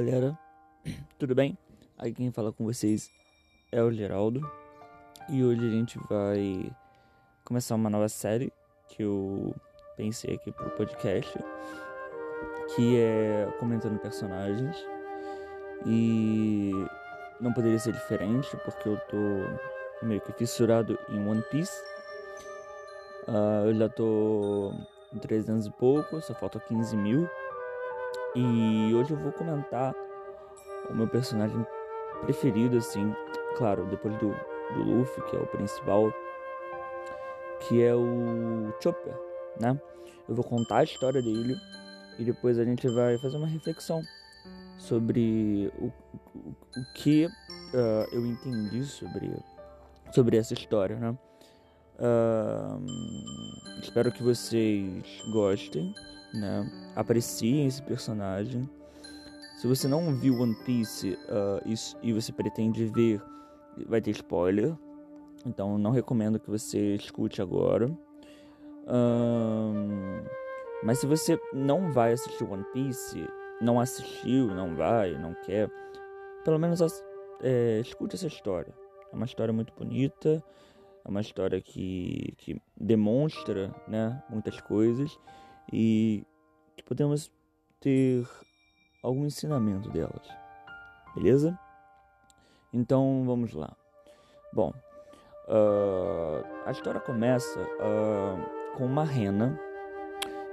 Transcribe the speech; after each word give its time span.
Galera, 0.00 0.38
tudo 1.18 1.34
bem? 1.34 1.58
Aqui 1.98 2.14
quem 2.14 2.32
fala 2.32 2.50
com 2.50 2.64
vocês 2.64 3.10
é 3.70 3.82
o 3.82 3.92
Geraldo 3.92 4.40
e 5.28 5.44
hoje 5.44 5.60
a 5.60 5.70
gente 5.70 5.98
vai 6.08 6.72
começar 7.44 7.74
uma 7.74 7.90
nova 7.90 8.08
série 8.08 8.50
que 8.88 9.02
eu 9.02 9.54
pensei 9.98 10.36
aqui 10.36 10.50
pro 10.52 10.70
podcast 10.70 11.38
que 12.74 12.96
é 12.96 13.52
comentando 13.58 13.98
personagens 13.98 14.74
e 15.84 16.72
não 17.38 17.52
poderia 17.52 17.78
ser 17.78 17.92
diferente 17.92 18.56
porque 18.64 18.88
eu 18.88 18.96
tô 19.00 20.06
meio 20.06 20.22
que 20.22 20.32
fissurado 20.32 20.98
em 21.10 21.28
One 21.28 21.42
Piece. 21.50 21.78
Uh, 23.28 23.66
eu 23.66 23.74
já 23.74 23.88
tô 23.90 24.72
em 25.12 25.18
300 25.18 25.66
e 25.66 25.70
pouco, 25.72 26.22
só 26.22 26.32
falta 26.32 26.58
15 26.58 26.96
mil. 26.96 27.28
E 28.34 28.94
hoje 28.94 29.10
eu 29.10 29.16
vou 29.16 29.32
comentar 29.32 29.92
o 30.88 30.94
meu 30.94 31.08
personagem 31.08 31.66
preferido, 32.22 32.76
assim, 32.76 33.12
claro, 33.56 33.86
depois 33.86 34.14
do, 34.18 34.30
do 34.74 34.82
Luffy, 34.82 35.22
que 35.24 35.36
é 35.36 35.38
o 35.40 35.46
principal, 35.46 36.12
que 37.60 37.82
é 37.82 37.94
o 37.94 38.72
Chopper, 38.80 39.14
né? 39.60 39.80
Eu 40.28 40.34
vou 40.34 40.44
contar 40.44 40.78
a 40.78 40.84
história 40.84 41.20
dele 41.20 41.56
e 42.18 42.24
depois 42.24 42.58
a 42.58 42.64
gente 42.64 42.86
vai 42.88 43.18
fazer 43.18 43.36
uma 43.36 43.48
reflexão 43.48 44.00
sobre 44.78 45.72
o, 45.78 45.86
o, 45.86 46.50
o 46.76 46.92
que 46.94 47.26
uh, 47.26 48.14
eu 48.14 48.24
entendi 48.24 48.84
sobre, 48.84 49.32
sobre 50.12 50.36
essa 50.36 50.54
história, 50.54 50.96
né? 50.96 51.18
Espero 53.82 54.12
que 54.12 54.22
vocês 54.22 55.04
gostem 55.32 55.94
né? 56.32 56.70
Apreciem 56.94 57.66
esse 57.66 57.82
personagem. 57.82 58.68
Se 59.56 59.66
você 59.66 59.86
não 59.86 60.14
viu 60.14 60.40
One 60.40 60.54
Piece 60.64 61.10
uh, 61.10 61.60
e, 61.66 62.08
e 62.08 62.12
você 62.12 62.32
pretende 62.32 62.86
ver, 62.86 63.20
vai 63.86 64.00
ter 64.00 64.10
spoiler. 64.12 64.74
Então 65.44 65.78
não 65.78 65.90
recomendo 65.90 66.38
que 66.38 66.50
você 66.50 66.94
escute 66.94 67.42
agora. 67.42 67.90
Mas 70.82 70.98
se 70.98 71.06
você 71.06 71.38
não 71.52 71.92
vai 71.92 72.12
assistir 72.12 72.44
One 72.44 72.64
Piece, 72.72 73.28
não 73.60 73.78
assistiu, 73.78 74.46
não 74.48 74.74
vai, 74.74 75.12
não 75.12 75.34
quer, 75.44 75.70
pelo 76.44 76.58
menos 76.58 76.80
é, 77.42 77.80
escute 77.80 78.16
essa 78.16 78.26
história. 78.26 78.74
É 79.12 79.16
uma 79.16 79.26
história 79.26 79.52
muito 79.52 79.72
bonita, 79.74 80.42
é 81.10 81.12
uma 81.12 81.20
história 81.20 81.60
que, 81.60 82.34
que 82.38 82.62
demonstra 82.76 83.74
né, 83.88 84.22
muitas 84.30 84.60
coisas 84.60 85.18
e 85.72 86.24
que 86.76 86.84
podemos 86.84 87.30
ter 87.80 88.24
algum 89.02 89.26
ensinamento 89.26 89.90
delas. 89.90 90.28
Beleza? 91.16 91.58
Então 92.72 93.24
vamos 93.26 93.52
lá. 93.54 93.76
Bom, 94.52 94.72
uh, 95.48 96.46
a 96.64 96.70
história 96.70 97.00
começa 97.00 97.60
uh, 97.60 98.76
com 98.76 98.86
uma 98.86 99.04
rena 99.04 99.58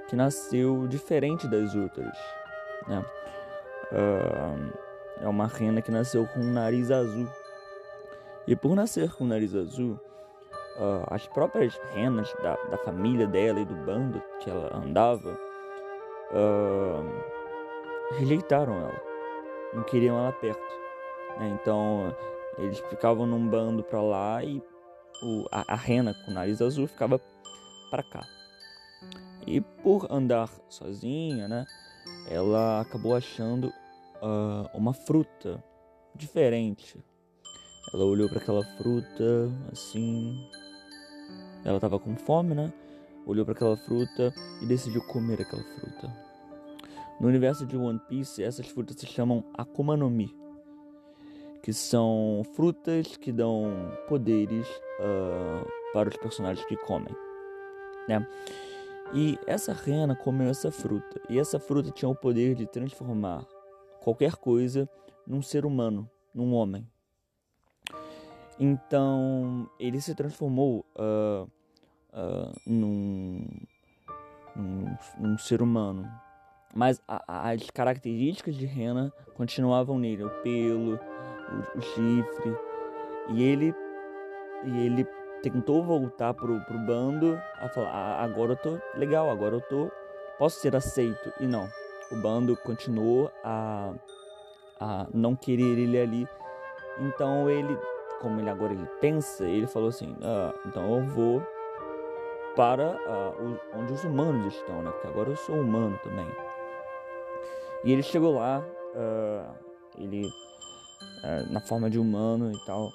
que 0.08 0.16
nasceu 0.16 0.88
diferente 0.88 1.46
das 1.46 1.72
outras. 1.76 2.18
Né? 2.88 3.04
Uh, 3.92 4.72
é 5.20 5.28
uma 5.28 5.46
rena 5.46 5.80
que 5.80 5.92
nasceu 5.92 6.26
com 6.26 6.40
um 6.40 6.52
nariz 6.52 6.90
azul. 6.90 7.28
E 8.44 8.56
por 8.56 8.74
nascer 8.74 9.12
com 9.12 9.22
um 9.24 9.28
nariz 9.28 9.54
azul, 9.54 10.00
uh, 10.78 11.04
as 11.08 11.26
próprias 11.26 11.78
renas 11.92 12.32
da, 12.42 12.56
da 12.70 12.78
família 12.78 13.26
dela 13.26 13.60
e 13.60 13.64
do 13.64 13.74
bando 13.74 14.22
que 14.40 14.48
ela 14.48 14.74
andava 14.76 15.38
uh, 16.30 18.14
rejeitaram 18.18 18.74
ela, 18.74 19.02
não 19.74 19.82
queriam 19.82 20.18
ela 20.18 20.32
perto. 20.32 20.78
Né? 21.38 21.58
Então 21.60 22.14
eles 22.56 22.78
ficavam 22.80 23.26
num 23.26 23.48
bando 23.48 23.82
para 23.82 24.00
lá 24.00 24.42
e 24.42 24.62
o, 25.22 25.46
a, 25.50 25.74
a, 25.74 25.76
rena 25.76 26.14
com 26.24 26.30
o 26.30 26.34
nariz 26.34 26.62
azul 26.62 26.86
ficava 26.86 27.20
para 27.90 28.02
cá. 28.02 28.26
E 29.46 29.60
por 29.60 30.06
andar 30.10 30.50
sozinha, 30.68 31.48
né, 31.48 31.64
ela 32.28 32.80
acabou 32.80 33.14
achando 33.14 33.68
uh, 34.22 34.68
uma 34.74 34.92
fruta 34.92 35.62
diferente. 36.14 37.02
Ela 37.92 38.04
olhou 38.04 38.28
para 38.28 38.38
aquela 38.38 38.62
fruta 38.76 39.50
assim, 39.72 40.36
ela 41.64 41.76
estava 41.76 41.98
com 41.98 42.16
fome, 42.16 42.54
né? 42.54 42.72
Olhou 43.26 43.44
para 43.44 43.54
aquela 43.54 43.76
fruta 43.76 44.32
e 44.62 44.66
decidiu 44.66 45.02
comer 45.02 45.40
aquela 45.42 45.62
fruta. 45.62 46.12
No 47.20 47.28
universo 47.28 47.66
de 47.66 47.76
One 47.76 48.00
Piece, 48.08 48.42
essas 48.42 48.66
frutas 48.68 48.96
se 48.96 49.06
chamam 49.06 49.44
Akuma 49.54 49.96
no 49.96 50.08
Mi, 50.08 50.32
que 51.62 51.72
são 51.72 52.42
frutas 52.54 53.16
que 53.16 53.32
dão 53.32 53.90
poderes 54.08 54.66
uh, 55.00 55.66
para 55.92 56.08
os 56.08 56.16
personagens 56.16 56.64
que 56.66 56.76
comem, 56.76 57.14
né? 58.08 58.26
E 59.12 59.38
essa 59.46 59.72
rena 59.72 60.14
comeu 60.14 60.48
essa 60.48 60.70
fruta, 60.70 61.20
e 61.28 61.38
essa 61.38 61.58
fruta 61.58 61.90
tinha 61.90 62.08
o 62.08 62.14
poder 62.14 62.54
de 62.54 62.66
transformar 62.66 63.44
qualquer 64.00 64.36
coisa 64.36 64.88
num 65.26 65.42
ser 65.42 65.66
humano, 65.66 66.08
num 66.32 66.54
homem. 66.54 66.86
Então 68.58 69.68
ele 69.78 70.00
se 70.00 70.14
transformou 70.14 70.84
uh, 70.96 71.48
uh, 72.12 72.52
num, 72.66 73.46
num, 74.56 74.96
num, 75.18 75.38
ser 75.38 75.62
humano. 75.62 76.08
Mas 76.74 77.02
a, 77.06 77.50
as 77.50 77.70
características 77.70 78.56
de 78.56 78.66
Rena 78.66 79.12
continuavam 79.34 79.98
nele, 79.98 80.24
o 80.24 80.30
pelo, 80.42 80.94
o, 80.94 81.78
o 81.78 81.80
chifre. 81.80 82.56
E 83.30 83.42
ele, 83.42 83.74
e 84.64 84.86
ele 84.86 85.06
tentou 85.42 85.84
voltar 85.84 86.34
pro, 86.34 86.60
pro 86.62 86.78
bando 86.78 87.40
a 87.60 87.68
falar, 87.68 87.90
ah, 87.90 88.24
agora 88.24 88.52
eu 88.52 88.56
tô 88.56 88.78
legal, 88.96 89.30
agora 89.30 89.54
eu 89.54 89.60
tô 89.60 89.90
posso 90.38 90.60
ser 90.60 90.74
aceito. 90.74 91.32
E 91.40 91.46
não, 91.46 91.68
o 92.10 92.16
bando 92.16 92.56
continuou 92.56 93.30
a, 93.44 93.92
a 94.80 95.06
não 95.12 95.34
querer 95.34 95.78
ele 95.78 96.00
ali. 96.00 96.28
Então 97.00 97.50
ele, 97.50 97.76
como 98.20 98.40
ele 98.40 98.50
agora 98.50 98.72
ele 98.72 98.86
pensa, 99.00 99.44
ele 99.44 99.66
falou 99.66 99.88
assim, 99.88 100.16
ah, 100.22 100.54
então 100.66 100.98
eu 100.98 101.06
vou 101.06 101.42
para 102.58 102.90
uh, 102.90 103.58
onde 103.78 103.92
os 103.92 104.02
humanos 104.02 104.52
estão, 104.52 104.82
né? 104.82 104.90
Porque 104.90 105.06
agora 105.06 105.30
eu 105.30 105.36
sou 105.36 105.54
humano 105.60 105.96
também. 106.02 106.26
E 107.84 107.92
ele 107.92 108.02
chegou 108.02 108.34
lá, 108.34 108.58
uh, 108.58 109.54
ele 109.96 110.26
uh, 110.26 111.52
na 111.52 111.60
forma 111.60 111.88
de 111.88 112.00
humano 112.00 112.50
e 112.50 112.64
tal, 112.66 112.90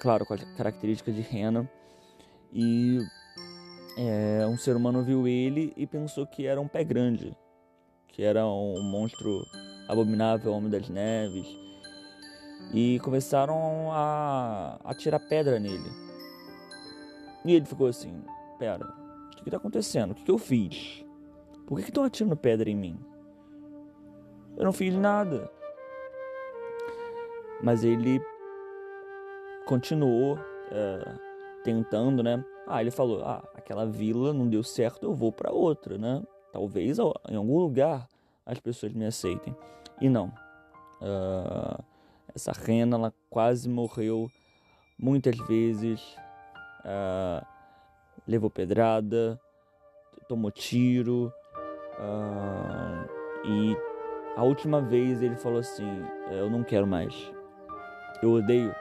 claro, 0.00 0.24
com 0.24 0.32
a 0.32 0.38
característica 0.56 1.12
de 1.12 1.20
rena. 1.20 1.70
E 2.50 3.00
é, 3.98 4.46
um 4.46 4.56
ser 4.56 4.74
humano 4.74 5.04
viu 5.04 5.28
ele 5.28 5.74
e 5.76 5.86
pensou 5.86 6.26
que 6.26 6.46
era 6.46 6.58
um 6.58 6.66
pé 6.66 6.82
grande, 6.82 7.36
que 8.08 8.22
era 8.22 8.46
um 8.46 8.82
monstro 8.82 9.44
abominável, 9.88 10.52
homem 10.52 10.70
das 10.70 10.88
neves. 10.88 11.46
E 12.72 13.00
começaram 13.00 13.90
a, 13.92 14.78
a 14.84 14.94
tirar 14.94 15.18
pedra 15.18 15.58
nele. 15.58 15.90
E 17.44 17.54
ele 17.54 17.64
ficou 17.64 17.86
assim: 17.86 18.22
pera, 18.58 18.86
o 18.86 19.36
que 19.36 19.48
está 19.48 19.56
acontecendo? 19.56 20.12
O 20.12 20.14
que, 20.14 20.22
que 20.22 20.30
eu 20.30 20.38
fiz? 20.38 21.04
Por 21.66 21.78
que 21.78 21.84
estão 21.84 22.04
atirando 22.04 22.36
pedra 22.36 22.70
em 22.70 22.76
mim? 22.76 22.98
Eu 24.56 24.64
não 24.64 24.72
fiz 24.72 24.94
nada. 24.94 25.50
Mas 27.62 27.84
ele 27.84 28.20
continuou 29.66 30.38
é, 30.70 31.14
tentando, 31.64 32.22
né? 32.22 32.44
Ah, 32.66 32.80
ele 32.80 32.90
falou: 32.90 33.22
ah, 33.24 33.42
aquela 33.54 33.86
vila 33.86 34.32
não 34.32 34.48
deu 34.48 34.62
certo, 34.62 35.04
eu 35.04 35.14
vou 35.14 35.32
para 35.32 35.52
outra, 35.52 35.98
né? 35.98 36.22
Talvez 36.52 36.98
em 37.28 37.36
algum 37.36 37.58
lugar 37.58 38.06
as 38.44 38.58
pessoas 38.58 38.92
me 38.92 39.06
aceitem. 39.06 39.54
E 40.00 40.08
não. 40.08 40.32
Uh, 41.00 41.82
essa 42.34 42.52
rena, 42.52 42.96
ela 42.96 43.14
quase 43.28 43.68
morreu 43.68 44.30
muitas 44.98 45.36
vezes. 45.46 46.00
Uh, 46.84 47.44
levou 48.26 48.50
pedrada, 48.50 49.40
tomou 50.28 50.50
tiro. 50.50 51.32
Uh, 51.98 53.08
e 53.44 53.76
a 54.36 54.42
última 54.42 54.80
vez 54.80 55.22
ele 55.22 55.36
falou 55.36 55.58
assim: 55.58 56.04
Eu 56.30 56.48
não 56.48 56.62
quero 56.62 56.86
mais. 56.86 57.14
Eu 58.22 58.32
odeio, 58.32 58.74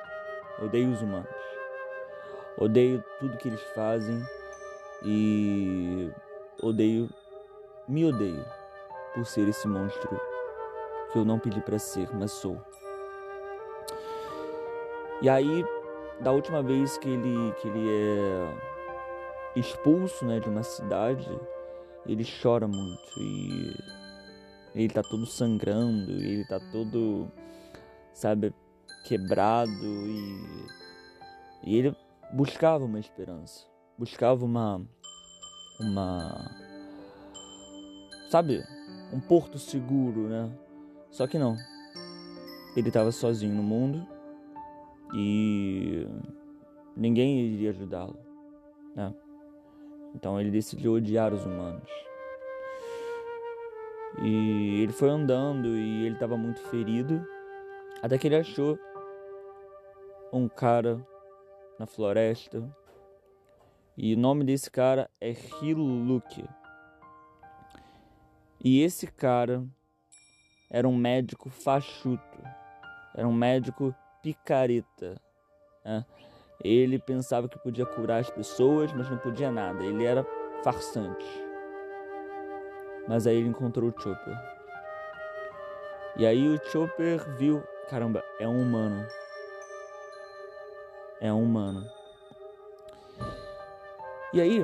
odeio 0.61 0.91
os 0.91 1.01
humanos. 1.01 1.29
Odeio 2.57 3.03
tudo 3.19 3.37
que 3.37 3.47
eles 3.47 3.61
fazem 3.73 4.21
e 5.03 6.11
odeio, 6.61 7.09
me 7.87 8.03
odeio 8.03 8.45
por 9.13 9.25
ser 9.25 9.47
esse 9.47 9.65
monstro 9.67 10.19
que 11.11 11.17
eu 11.17 11.25
não 11.25 11.39
pedi 11.39 11.61
para 11.61 11.79
ser, 11.79 12.13
mas 12.13 12.31
sou. 12.31 12.61
E 15.21 15.27
aí, 15.27 15.65
da 16.21 16.31
última 16.31 16.63
vez 16.63 16.97
que 16.97 17.09
ele 17.09 17.53
que 17.59 17.67
ele 17.67 17.89
é 17.89 18.69
expulso 19.59 20.25
né, 20.25 20.39
de 20.39 20.47
uma 20.47 20.63
cidade, 20.63 21.29
ele 22.05 22.25
chora 22.41 22.67
muito 22.67 23.19
e 23.19 23.75
Ele 24.73 24.93
tá 24.93 25.01
todo 25.01 25.25
sangrando, 25.25 26.11
ele 26.11 26.45
tá 26.45 26.59
todo, 26.71 27.27
sabe, 28.13 28.53
quebrado 29.03 29.71
e, 29.71 30.67
e 31.65 31.77
ele 31.77 31.95
buscava 32.31 32.85
uma 32.85 32.99
esperança, 32.99 33.65
buscava 33.97 34.45
uma 34.45 34.81
uma 35.81 36.49
sabe, 38.29 38.63
um 39.11 39.19
porto 39.19 39.57
seguro, 39.57 40.29
né? 40.29 40.49
Só 41.09 41.27
que 41.27 41.37
não. 41.37 41.57
Ele 42.77 42.87
estava 42.87 43.11
sozinho 43.11 43.55
no 43.55 43.63
mundo 43.63 44.18
e 45.13 46.07
ninguém 46.95 47.39
iria 47.39 47.71
ajudá-lo, 47.71 48.17
né? 48.95 49.13
Então 50.15 50.39
ele 50.39 50.51
decidiu 50.51 50.93
odiar 50.93 51.33
os 51.33 51.45
humanos. 51.45 51.89
E 54.21 54.81
ele 54.81 54.91
foi 54.91 55.09
andando 55.09 55.69
e 55.69 56.05
ele 56.05 56.15
estava 56.15 56.35
muito 56.35 56.59
ferido, 56.63 57.25
até 58.01 58.17
que 58.17 58.27
ele 58.27 58.35
achou 58.35 58.77
um 60.33 60.47
cara 60.47 61.05
na 61.77 61.85
floresta. 61.85 62.63
E 63.97 64.13
o 64.13 64.17
nome 64.17 64.43
desse 64.43 64.69
cara 64.69 65.09
é 65.19 65.31
Hiluluke. 65.31 66.45
E 68.63 68.81
esse 68.81 69.07
cara 69.07 69.63
era 70.69 70.87
um 70.87 70.95
médico 70.95 71.49
fachuto, 71.49 72.39
era 73.15 73.27
um 73.27 73.33
médico 73.33 73.95
picareta. 74.21 75.19
Né? 75.83 76.05
Ele 76.63 76.99
pensava 76.99 77.47
que 77.47 77.57
podia 77.57 77.85
curar 77.85 78.19
as 78.19 78.29
pessoas, 78.29 78.91
mas 78.93 79.09
não 79.09 79.17
podia 79.17 79.51
nada. 79.51 79.83
Ele 79.83 80.03
era 80.03 80.25
farsante. 80.63 81.25
Mas 83.07 83.25
aí 83.25 83.37
ele 83.37 83.49
encontrou 83.49 83.89
o 83.89 84.01
Chopper. 84.01 84.37
E 86.17 86.25
aí 86.25 86.47
o 86.47 86.63
Chopper 86.69 87.23
viu, 87.37 87.63
caramba, 87.89 88.23
é 88.39 88.47
um 88.47 88.61
humano. 88.61 89.07
É 91.21 91.31
um 91.31 91.43
humano. 91.43 91.89
E 94.33 94.41
aí 94.41 94.63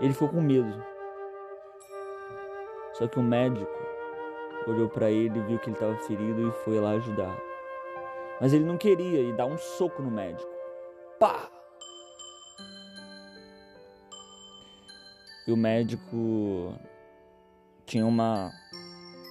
ele 0.00 0.12
ficou 0.12 0.28
com 0.28 0.40
medo. 0.40 0.84
Só 2.94 3.06
que 3.06 3.18
o 3.18 3.22
médico 3.22 3.70
olhou 4.66 4.88
para 4.88 5.10
ele, 5.10 5.40
viu 5.42 5.58
que 5.58 5.70
ele 5.70 5.76
estava 5.76 5.96
ferido 5.98 6.48
e 6.48 6.52
foi 6.64 6.80
lá 6.80 6.90
ajudar. 6.90 7.47
Mas 8.40 8.52
ele 8.52 8.64
não 8.64 8.76
queria 8.76 9.20
e 9.20 9.32
dar 9.32 9.46
um 9.46 9.58
soco 9.58 10.02
no 10.02 10.10
médico. 10.10 10.48
Pá! 11.18 11.50
E 15.46 15.52
o 15.52 15.56
médico 15.56 16.74
tinha 17.86 18.06
uma 18.06 18.52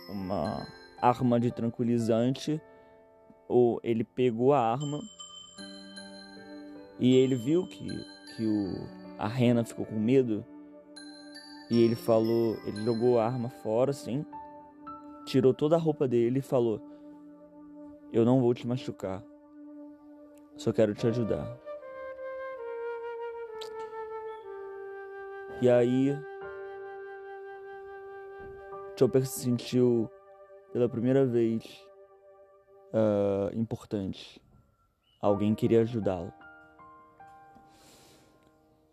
uma 0.09 0.65
arma 1.01 1.39
de 1.39 1.51
tranquilizante, 1.51 2.61
ou 3.47 3.79
ele 3.83 4.03
pegou 4.03 4.53
a 4.53 4.59
arma 4.59 4.99
e 6.99 7.15
ele 7.15 7.35
viu 7.35 7.67
que, 7.67 7.87
que 8.35 8.45
o, 8.45 8.87
a 9.19 9.27
rena 9.27 9.63
ficou 9.63 9.85
com 9.85 9.95
medo 9.95 10.43
e 11.69 11.83
ele 11.83 11.95
falou, 11.95 12.57
ele 12.65 12.83
jogou 12.83 13.19
a 13.19 13.25
arma 13.25 13.49
fora, 13.49 13.91
assim, 13.91 14.25
tirou 15.25 15.53
toda 15.53 15.75
a 15.75 15.79
roupa 15.79 16.07
dele 16.07 16.39
e 16.39 16.41
falou: 16.41 16.81
Eu 18.17 18.25
não 18.25 18.41
vou 18.41 18.51
te 18.51 18.65
machucar, 18.65 19.23
só 20.55 20.73
quero 20.73 20.95
te 20.95 21.05
ajudar. 21.05 21.55
E 25.61 25.69
aí, 25.69 26.17
Chopper 28.97 29.23
se 29.23 29.41
sentiu 29.41 30.09
pela 30.73 30.89
primeira 30.89 31.27
vez 31.27 31.63
uh, 32.91 33.55
importante. 33.55 34.41
Alguém 35.21 35.53
queria 35.53 35.81
ajudá-lo. 35.81 36.33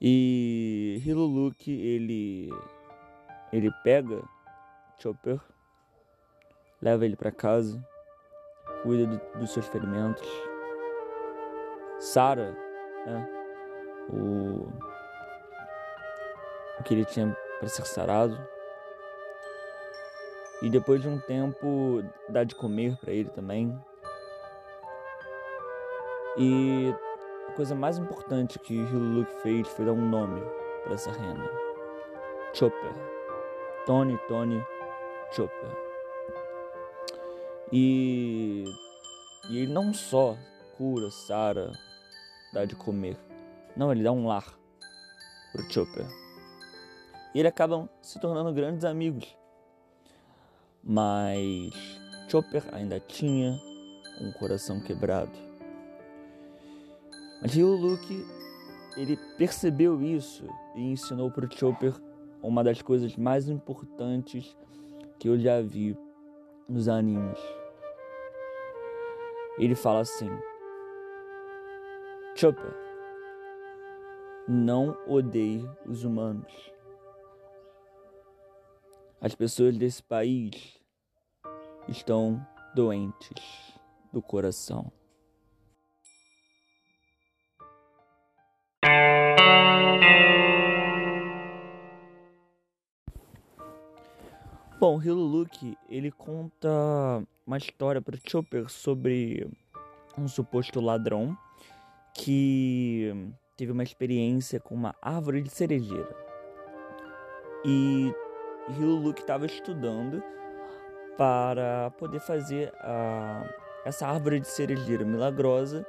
E 0.03 1.01
Hiluluki, 1.03 1.73
ele 1.73 2.51
ele 3.51 3.71
pega 3.83 4.23
Chopper, 4.99 5.41
leva 6.83 7.07
ele 7.07 7.17
para 7.17 7.33
casa, 7.33 7.83
cuida 8.85 9.07
do, 9.07 9.21
dos 9.41 9.51
seus 9.51 9.67
ferimentos. 9.67 10.29
Sara, 11.99 12.55
né, 13.07 13.29
o, 14.11 14.69
o 16.79 16.83
que 16.85 16.93
ele 16.93 17.05
tinha 17.07 17.35
para 17.59 17.69
ser 17.69 17.87
sarado. 17.87 18.39
E 20.63 20.71
depois 20.71 21.01
de 21.03 21.09
um 21.09 21.19
tempo 21.19 22.05
dá 22.29 22.45
de 22.45 22.55
comer 22.55 22.97
para 22.99 23.13
ele 23.13 23.31
também. 23.31 23.77
E 26.37 26.95
a 27.49 27.53
coisa 27.53 27.75
mais 27.75 27.99
importante 27.99 28.59
que 28.59 28.75
Hiluluk 28.75 29.31
fez 29.43 29.67
foi 29.69 29.87
dar 29.87 29.93
um 29.93 30.09
nome 30.09 30.43
para 30.85 30.95
essa 30.95 31.11
rena. 31.11 31.49
Chopper. 32.53 32.93
Tony, 33.87 34.19
Tony, 34.29 34.65
Chopper. 35.33 35.84
E, 37.73 38.65
e 39.51 39.59
ele 39.59 39.73
não 39.73 39.93
só 39.93 40.37
cura, 40.77 41.11
sara, 41.11 41.73
dá 42.53 42.65
de 42.65 42.77
comer. 42.77 43.17
Não, 43.77 43.91
ele 43.91 44.03
dá 44.03 44.13
um 44.13 44.27
lar 44.27 44.59
pro 45.53 45.73
Chopper. 45.73 46.07
E 47.35 47.41
eles 47.41 47.51
acabam 47.51 47.89
se 48.01 48.21
tornando 48.21 48.53
grandes 48.53 48.85
amigos. 48.85 49.37
Mas 50.83 51.73
Chopper 52.29 52.63
ainda 52.73 53.01
tinha 53.01 53.59
um 54.21 54.33
coração 54.33 54.81
quebrado. 54.81 55.33
Mas 57.41 57.55
Luke 57.57 58.25
ele 58.97 59.17
percebeu 59.37 60.03
isso 60.03 60.47
e 60.75 60.93
ensinou 60.93 61.31
para 61.31 61.47
o 61.47 61.53
Chopper 61.53 61.95
uma 62.43 62.63
das 62.63 62.81
coisas 62.81 63.17
mais 63.17 63.49
importantes 63.49 64.57
que 65.19 65.29
eu 65.29 65.39
já 65.39 65.61
vi 65.61 65.97
nos 66.69 66.89
animes. 66.89 67.39
Ele 69.59 69.75
fala 69.75 70.01
assim: 70.01 70.31
Chopper, 72.35 72.75
não 74.49 74.97
odeie 75.07 75.69
os 75.87 76.05
humanos. 76.05 76.73
As 79.21 79.35
pessoas 79.35 79.79
desse 79.79 80.03
país 80.03 80.79
estão 81.89 82.45
doentes 82.75 83.79
do 84.13 84.21
coração. 84.21 84.93
Bom, 94.87 95.01
Hiluluki, 95.01 95.79
ele 95.89 96.11
conta 96.11 96.69
uma 97.47 97.57
história 97.57 98.03
para 98.03 98.19
Chopper 98.23 98.69
sobre 98.69 99.51
um 100.19 100.29
suposto 100.29 100.79
ladrão 100.79 101.35
que 102.13 103.11
teve 103.57 103.73
uma 103.73 103.83
experiência 103.83 104.61
com 104.61 104.75
uma 104.75 104.95
árvore 105.01 105.41
de 105.41 105.49
cerejeira. 105.49 106.15
E 107.65 108.13
Hiluluki 108.69 109.23
estava 109.23 109.47
estudando 109.47 110.23
para 111.17 111.91
poder 111.93 112.21
fazer 112.21 112.71
uh, 112.75 113.49
essa 113.87 114.07
árvore 114.07 114.39
de 114.39 114.49
cerejeira 114.49 115.03
milagrosa 115.03 115.81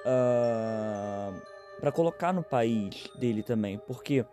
uh, 0.00 1.40
para 1.78 1.92
colocar 1.92 2.32
no 2.32 2.42
país 2.42 3.08
dele 3.14 3.44
também, 3.44 3.78
porque 3.86 4.26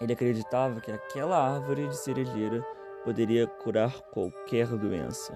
ele 0.00 0.12
acreditava 0.12 0.80
que 0.80 0.92
aquela 0.92 1.36
árvore 1.36 1.88
de 1.88 1.96
cerejeira 1.96 2.64
poderia 3.08 3.46
curar 3.46 4.02
qualquer 4.10 4.66
doença. 4.66 5.34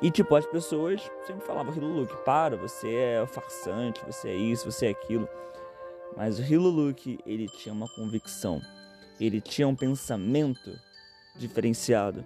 E 0.00 0.10
tipo, 0.10 0.34
as 0.34 0.46
pessoas 0.46 1.02
sempre 1.26 1.44
falavam, 1.44 1.74
Hiluluki, 1.74 2.16
para, 2.24 2.56
você 2.56 2.88
é 2.88 3.26
farsante, 3.26 4.02
você 4.06 4.30
é 4.30 4.34
isso, 4.34 4.72
você 4.72 4.86
é 4.86 4.90
aquilo. 4.92 5.28
Mas 6.16 6.38
o 6.38 6.42
Hiluluki, 6.42 7.18
ele 7.26 7.46
tinha 7.48 7.74
uma 7.74 7.86
convicção, 7.86 8.62
ele 9.20 9.42
tinha 9.42 9.68
um 9.68 9.76
pensamento 9.76 10.74
diferenciado, 11.36 12.24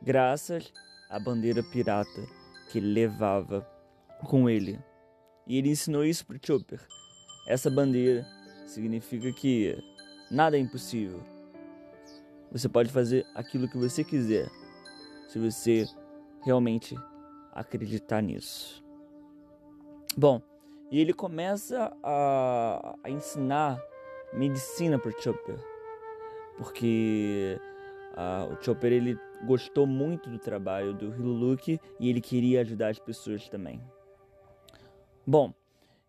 graças 0.00 0.72
à 1.10 1.20
bandeira 1.20 1.62
pirata 1.62 2.26
que 2.70 2.78
ele 2.78 2.94
levava 2.94 3.60
com 4.24 4.48
ele. 4.48 4.80
E 5.46 5.58
ele 5.58 5.68
ensinou 5.68 6.02
isso 6.02 6.24
para 6.24 6.38
Chopper. 6.42 6.80
Essa 7.46 7.70
bandeira 7.70 8.26
significa 8.66 9.30
que 9.34 9.76
nada 10.30 10.56
é 10.56 10.60
impossível. 10.60 11.33
Você 12.54 12.68
pode 12.68 12.88
fazer 12.88 13.26
aquilo 13.34 13.68
que 13.68 13.76
você 13.76 14.04
quiser, 14.04 14.48
se 15.26 15.40
você 15.40 15.86
realmente 16.44 16.94
acreditar 17.52 18.22
nisso. 18.22 18.80
Bom, 20.16 20.40
e 20.88 21.00
ele 21.00 21.12
começa 21.12 21.92
a, 22.00 22.94
a 23.02 23.10
ensinar 23.10 23.82
medicina 24.32 25.00
para 25.00 25.10
Chopper, 25.20 25.58
porque 26.56 27.58
o 28.52 28.64
Chopper 28.64 28.92
ele 28.92 29.18
gostou 29.44 29.84
muito 29.84 30.30
do 30.30 30.38
trabalho 30.38 30.94
do 30.94 31.06
Hiluluki 31.06 31.80
e 31.98 32.08
ele 32.08 32.20
queria 32.20 32.60
ajudar 32.60 32.90
as 32.90 33.00
pessoas 33.00 33.48
também. 33.48 33.82
Bom, 35.26 35.52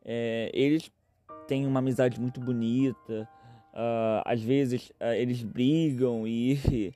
é, 0.04 0.52
eles 0.54 0.92
têm 1.48 1.66
uma 1.66 1.80
amizade 1.80 2.22
muito 2.22 2.40
bonita. 2.40 3.28
Uh, 3.76 4.24
às 4.24 4.42
vezes 4.42 4.90
uh, 5.02 5.14
eles 5.18 5.44
brigam 5.44 6.26
e 6.26 6.94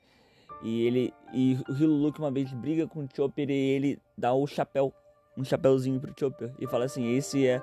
e 0.62 0.86
ele 0.86 1.14
e 1.32 1.58
o 1.68 1.72
Hiluluki 1.74 2.18
uma 2.18 2.30
vez 2.30 2.50
briga 2.54 2.86
com 2.86 3.00
o 3.00 3.08
Chopper 3.14 3.50
e 3.50 3.52
ele 3.52 3.98
dá 4.16 4.32
o 4.32 4.46
chapéu, 4.46 4.92
um 5.36 5.44
chapéuzinho 5.44 6.00
pro 6.00 6.14
Chopper 6.18 6.50
e 6.58 6.66
fala 6.66 6.86
assim: 6.86 7.14
esse 7.14 7.46
é 7.46 7.62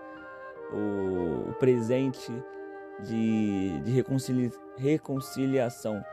o, 0.72 1.50
o 1.50 1.54
presente 1.54 2.32
de, 3.04 3.80
de 3.82 3.92
reconcilia, 3.92 4.52
reconciliação. 4.78 6.04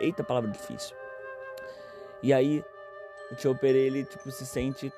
Eita, 0.00 0.24
palavra 0.24 0.50
difícil. 0.50 0.96
E 2.22 2.32
aí, 2.32 2.64
o 3.30 3.36
Chopper, 3.36 3.74
ele, 3.74 4.04
tipo, 4.04 4.30
se 4.30 4.46
sente 4.46 4.92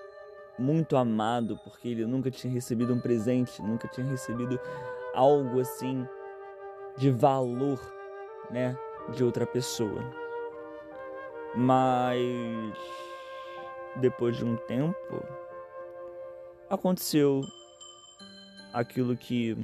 muito 0.58 0.96
amado, 0.96 1.58
porque 1.62 1.88
ele 1.88 2.06
nunca 2.06 2.30
tinha 2.30 2.52
recebido 2.52 2.92
um 2.92 3.00
presente, 3.00 3.62
nunca 3.62 3.88
tinha 3.88 4.06
recebido 4.06 4.60
algo 5.14 5.60
assim 5.60 6.06
de 6.96 7.10
valor, 7.10 7.80
né, 8.50 8.76
de 9.14 9.22
outra 9.24 9.46
pessoa. 9.46 10.02
Mas 11.54 12.18
depois 13.96 14.36
de 14.36 14.44
um 14.44 14.56
tempo 14.56 15.24
aconteceu 16.68 17.42
aquilo 18.72 19.16
que 19.16 19.56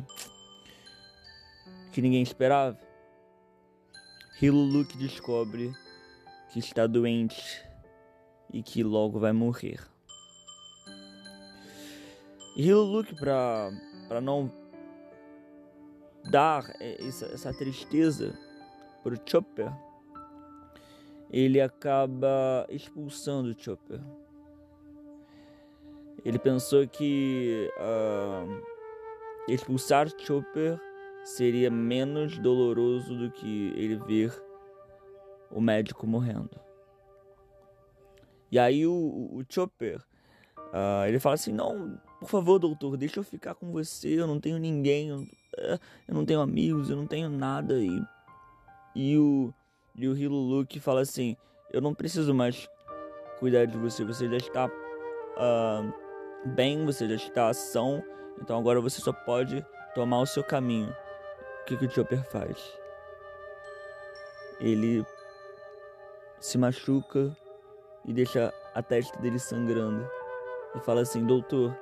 que 1.93 2.03
ninguém 2.03 2.23
esperava. 2.23 2.79
Hiluluk 4.43 4.97
descobre 4.99 5.73
que 6.53 6.59
está 6.59 6.87
doente 6.87 7.65
e 8.53 8.63
que 8.63 8.83
logo 8.83 9.21
vai 9.21 9.33
morrer. 9.33 9.81
Hiluluk, 12.57 13.15
para 13.15 13.71
para 14.09 14.21
não 14.21 14.51
dar 16.25 16.65
essa, 16.81 17.27
essa 17.27 17.53
tristeza 17.53 18.37
para 19.03 19.17
Chopper, 19.27 19.73
ele 21.31 21.61
acaba 21.61 22.67
expulsando 22.69 23.51
o 23.51 23.61
Chopper. 23.61 24.01
Ele 26.25 26.39
pensou 26.39 26.87
que 26.89 27.71
uh, 27.79 28.63
expulsar 29.49 30.09
Chopper 30.17 30.81
seria 31.23 31.71
menos 31.71 32.39
doloroso 32.39 33.17
do 33.17 33.31
que 33.31 33.73
ele 33.77 33.97
ver 33.97 34.33
o 35.51 35.61
médico 35.61 36.07
morrendo. 36.07 36.59
E 38.51 38.59
aí 38.59 38.87
o, 38.87 38.93
o 38.93 39.43
Chopper, 39.49 40.01
uh, 40.57 41.07
ele 41.07 41.19
fala 41.19 41.35
assim, 41.35 41.53
não, 41.53 42.01
por 42.21 42.29
favor, 42.29 42.59
doutor, 42.59 42.97
deixa 42.97 43.21
eu 43.21 43.25
ficar 43.25 43.55
com 43.55 43.73
você, 43.73 44.21
eu 44.21 44.27
não 44.27 44.39
tenho 44.39 44.59
ninguém, 44.59 45.29
eu, 45.65 45.75
eh, 45.75 45.79
eu 46.09 46.15
não 46.15 46.25
tenho 46.25 46.41
amigos, 46.41 46.91
eu 46.91 46.97
não 46.97 47.07
tenho 47.07 47.29
nada. 47.29 47.75
E, 47.75 48.03
e 48.95 49.19
o, 49.19 49.53
e 49.97 50.09
o 50.09 50.17
Hiluluki 50.17 50.81
fala 50.81 51.01
assim, 51.01 51.37
eu 51.73 51.81
não 51.81 51.95
preciso 51.95 52.35
mais 52.35 52.69
cuidar 53.39 53.67
de 53.67 53.77
você, 53.77 54.05
você 54.05 54.29
já 54.29 54.37
está 54.37 54.67
uh, 54.67 55.93
bem, 56.51 56.85
você 56.85 57.09
já 57.09 57.15
está 57.15 57.49
ação, 57.49 58.03
então 58.41 58.59
agora 58.59 58.81
você 58.81 59.01
só 59.01 59.13
pode 59.13 59.65
tomar 59.95 60.21
o 60.21 60.27
seu 60.27 60.43
caminho. 60.43 60.95
O 61.63 61.65
que, 61.65 61.77
que 61.77 61.87
o 61.87 61.91
Chopper 61.91 62.23
faz? 62.31 62.59
Ele 64.61 65.05
se 66.41 66.59
machuca 66.59 67.37
e 68.05 68.13
deixa 68.13 68.53
a 68.75 68.83
testa 68.83 69.19
dele 69.19 69.39
sangrando. 69.39 70.07
E 70.75 70.81
fala 70.81 71.01
assim: 71.01 71.25
Doutor, 71.25 71.75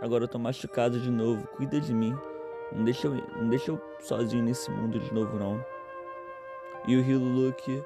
agora 0.00 0.24
eu 0.24 0.28
tô 0.28 0.38
machucado 0.38 0.98
de 0.98 1.10
novo, 1.10 1.46
cuida 1.48 1.80
de 1.80 1.92
mim. 1.92 2.16
Não 2.72 2.84
deixa 2.84 3.06
eu, 3.06 3.14
não 3.14 3.48
deixa 3.48 3.70
eu 3.70 3.80
sozinho 4.00 4.44
nesse 4.44 4.70
mundo 4.70 4.98
de 4.98 5.12
novo, 5.12 5.38
não. 5.38 5.64
E 6.86 6.96
o 6.96 7.00
Hiluluki 7.00 7.82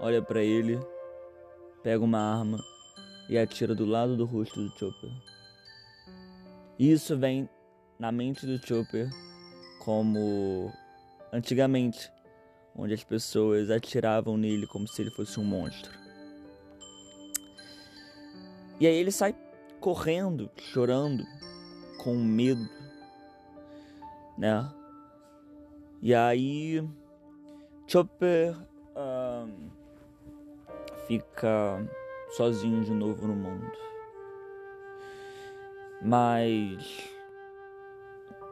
olha 0.00 0.22
para 0.22 0.42
ele, 0.42 0.78
pega 1.82 2.04
uma 2.04 2.18
arma 2.18 2.58
e 3.28 3.38
atira 3.38 3.74
do 3.74 3.84
lado 3.84 4.16
do 4.16 4.24
rosto 4.24 4.62
do 4.62 4.70
Chopper. 4.78 5.10
Isso 6.78 7.16
vem 7.16 7.48
na 7.98 8.12
mente 8.12 8.46
do 8.46 8.58
Chopper 8.64 9.08
como 9.80 10.72
antigamente, 11.32 12.10
onde 12.74 12.92
as 12.92 13.04
pessoas 13.04 13.70
atiravam 13.70 14.36
nele 14.36 14.66
como 14.66 14.86
se 14.86 15.00
ele 15.00 15.10
fosse 15.10 15.40
um 15.40 15.44
monstro. 15.44 15.92
E 18.78 18.86
aí 18.86 18.94
ele 18.94 19.10
sai 19.10 19.34
correndo, 19.80 20.50
chorando, 20.58 21.24
com 22.02 22.14
medo, 22.16 22.68
né? 24.36 24.68
E 26.02 26.14
aí 26.14 26.86
Chopper 27.86 28.56
fica 31.06 31.88
sozinho 32.30 32.84
de 32.84 32.92
novo 32.92 33.26
no 33.26 33.34
mundo. 33.34 33.72
Mas 36.02 37.08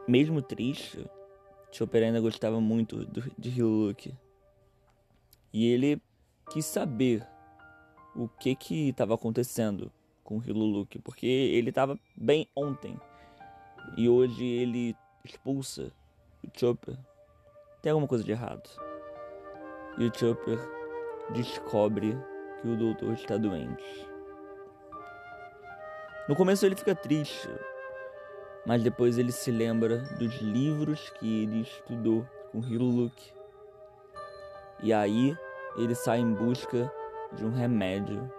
mesmo 0.07 0.41
triste, 0.41 1.05
Chopper 1.71 2.03
ainda 2.03 2.19
gostava 2.19 2.59
muito 2.59 3.05
do, 3.05 3.23
de 3.37 3.49
Ryuk. 3.49 4.13
E 5.53 5.67
ele 5.67 6.01
quis 6.51 6.65
saber 6.65 7.25
o 8.15 8.27
que 8.27 8.55
que 8.55 8.89
estava 8.89 9.15
acontecendo 9.15 9.91
com 10.23 10.41
Hiluluk, 10.41 10.99
porque 10.99 11.25
ele 11.25 11.69
estava 11.69 11.99
bem 12.15 12.49
ontem 12.55 12.99
e 13.95 14.09
hoje 14.09 14.43
ele 14.43 14.95
expulsa 15.25 15.91
o 16.43 16.49
Chopper. 16.57 16.97
Tem 17.81 17.91
alguma 17.91 18.07
coisa 18.07 18.23
de 18.23 18.31
errado. 18.31 18.69
E 19.97 20.07
o 20.07 20.13
Chopper 20.13 20.59
descobre 21.31 22.17
que 22.61 22.67
o 22.67 22.75
doutor 22.75 23.13
está 23.13 23.37
doente. 23.37 24.07
No 26.27 26.35
começo 26.35 26.65
ele 26.65 26.75
fica 26.75 26.95
triste, 26.95 27.49
mas 28.65 28.81
depois 28.81 29.17
ele 29.17 29.31
se 29.31 29.51
lembra 29.51 29.99
dos 30.17 30.35
livros 30.41 31.09
que 31.11 31.43
ele 31.43 31.61
estudou 31.61 32.27
com 32.51 32.59
Hiluluk. 32.59 33.33
E 34.81 34.91
aí 34.91 35.37
ele 35.77 35.93
sai 35.93 36.19
em 36.19 36.33
busca 36.33 36.91
de 37.33 37.45
um 37.45 37.51
remédio 37.51 38.31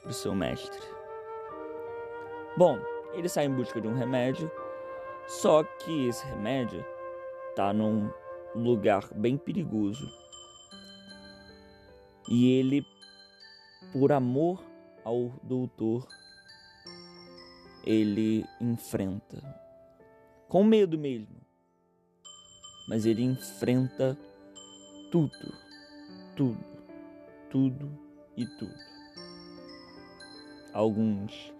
para 0.00 0.10
o 0.10 0.14
seu 0.14 0.34
mestre. 0.34 0.80
Bom, 2.56 2.78
ele 3.14 3.28
sai 3.28 3.46
em 3.46 3.54
busca 3.54 3.80
de 3.80 3.88
um 3.88 3.94
remédio, 3.94 4.50
só 5.26 5.62
que 5.64 6.08
esse 6.08 6.24
remédio 6.26 6.84
está 7.50 7.72
num 7.72 8.10
lugar 8.54 9.08
bem 9.14 9.36
perigoso. 9.36 10.08
E 12.28 12.52
ele, 12.52 12.86
por 13.92 14.12
amor 14.12 14.62
ao 15.04 15.28
doutor, 15.42 16.06
ele 17.84 18.44
enfrenta 18.60 19.62
com 20.48 20.62
medo 20.62 20.98
mesmo. 20.98 21.40
Mas 22.88 23.06
ele 23.06 23.22
enfrenta 23.22 24.18
tudo, 25.10 25.54
tudo, 26.36 26.64
tudo 27.48 27.98
e 28.36 28.44
tudo. 28.44 28.92
Alguns, 30.72 31.52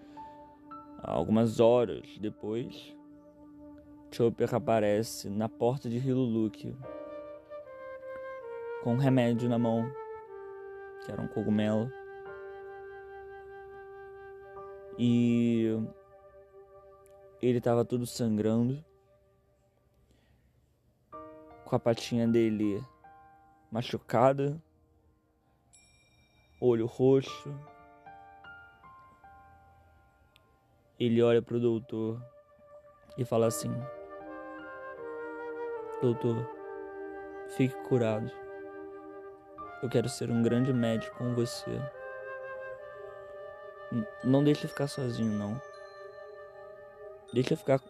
algumas 1.03 1.61
horas 1.61 2.19
depois, 2.19 2.95
Chopper 4.13 4.55
aparece 4.55 5.31
na 5.31 5.49
porta 5.49 5.89
de 5.89 5.97
Hiluluk 5.97 6.77
com 8.83 8.93
um 8.93 8.99
remédio 8.99 9.49
na 9.49 9.59
mão, 9.59 9.91
que 11.03 11.11
era 11.11 11.23
um 11.23 11.29
cogumelo. 11.29 11.91
E 14.99 15.79
ele 17.41 17.57
estava 17.57 17.87
todo 17.87 18.05
sangrando, 18.07 18.85
com 21.65 21.75
a 21.75 21.79
patinha 21.79 22.29
dele 22.29 22.85
machucada, 23.71 24.63
olho 26.61 26.85
roxo. 26.85 27.51
Ele 31.01 31.23
olha 31.23 31.41
pro 31.41 31.59
doutor 31.59 32.23
e 33.17 33.25
fala 33.25 33.47
assim: 33.47 33.73
Doutor, 36.03 36.45
fique 37.51 37.77
curado. 37.85 38.29
Eu 39.81 39.89
quero 39.89 40.09
ser 40.09 40.33
um 40.33 40.43
grande 40.43 40.73
médico 40.73 41.17
com 41.17 41.33
você. 41.33 41.81
Não 44.25 44.43
deixe 44.43 44.67
ficar 44.67 44.89
sozinho, 44.89 45.31
não. 45.31 45.63
Deixa 47.33 47.55
eu 47.55 47.57
ficar 47.57 47.81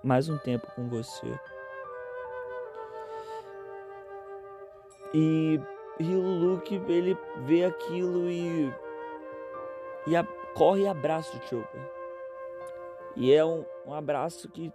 mais 0.00 0.28
um 0.28 0.38
tempo 0.38 0.70
com 0.76 0.88
você. 0.88 1.26
E 5.12 5.60
Hiluluk 5.98 6.72
ele 6.88 7.18
vê 7.46 7.64
aquilo 7.64 8.30
e 8.30 8.72
e 10.06 10.14
a, 10.14 10.22
corre 10.54 10.82
e 10.82 10.86
abraça 10.86 11.36
o 11.36 11.48
Chopper. 11.48 11.80
E 13.16 13.34
é 13.34 13.44
um, 13.44 13.64
um 13.86 13.92
abraço 13.92 14.48
que 14.48 14.72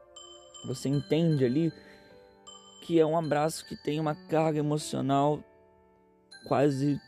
você 0.67 0.89
entende 0.89 1.45
ali 1.45 1.71
que 2.85 2.99
é 2.99 3.05
um 3.05 3.17
abraço 3.17 3.65
que 3.65 3.75
tem 3.75 3.99
uma 3.99 4.13
carga 4.13 4.59
emocional 4.59 5.43
quase 6.47 7.01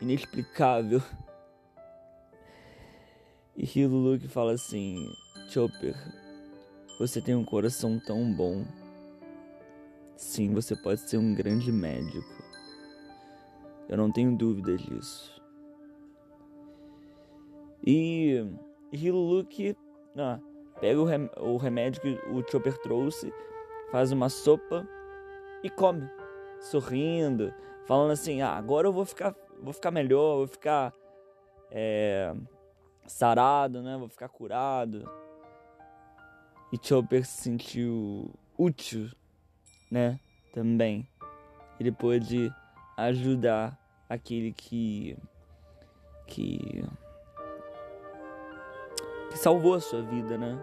inexplicável. 0.00 1.02
E 3.54 3.62
Hiluluk 3.78 4.26
fala 4.26 4.52
assim: 4.52 5.06
Chopper, 5.50 5.94
você 6.98 7.20
tem 7.20 7.34
um 7.34 7.44
coração 7.44 8.00
tão 8.00 8.32
bom. 8.32 8.64
Sim, 10.16 10.54
você 10.54 10.74
pode 10.74 11.02
ser 11.02 11.18
um 11.18 11.34
grande 11.34 11.70
médico. 11.70 12.42
Eu 13.90 13.98
não 13.98 14.10
tenho 14.10 14.34
dúvida 14.34 14.78
disso. 14.78 15.38
E 17.86 18.46
Hiluluk 18.90 19.76
ah, 20.16 20.40
pega 20.80 20.98
o, 20.98 21.04
rem 21.04 21.28
o 21.36 21.58
remédio 21.58 22.00
que 22.00 22.18
o 22.30 22.42
Chopper 22.50 22.78
trouxe, 22.78 23.30
faz 23.90 24.12
uma 24.12 24.28
sopa 24.28 24.86
e 25.62 25.70
come, 25.70 26.08
sorrindo, 26.60 27.52
falando 27.86 28.10
assim: 28.12 28.42
ah, 28.42 28.52
agora 28.52 28.86
eu 28.86 28.92
vou 28.92 29.04
ficar, 29.04 29.34
vou 29.62 29.72
ficar 29.72 29.90
melhor, 29.90 30.36
vou 30.36 30.46
ficar 30.46 30.92
é, 31.70 32.34
sarado, 33.06 33.82
né? 33.82 33.96
Vou 33.96 34.08
ficar 34.08 34.28
curado. 34.28 35.08
E 36.72 36.78
Chopper 36.80 37.24
se 37.24 37.42
sentiu 37.42 38.34
útil, 38.58 39.10
né? 39.90 40.18
Também. 40.52 41.08
Ele 41.78 41.92
pôde 41.92 42.52
ajudar 42.96 43.78
aquele 44.08 44.52
que 44.52 45.16
que 46.26 46.84
que 49.30 49.38
salvou 49.38 49.74
a 49.74 49.80
sua 49.80 50.02
vida, 50.02 50.38
né? 50.38 50.58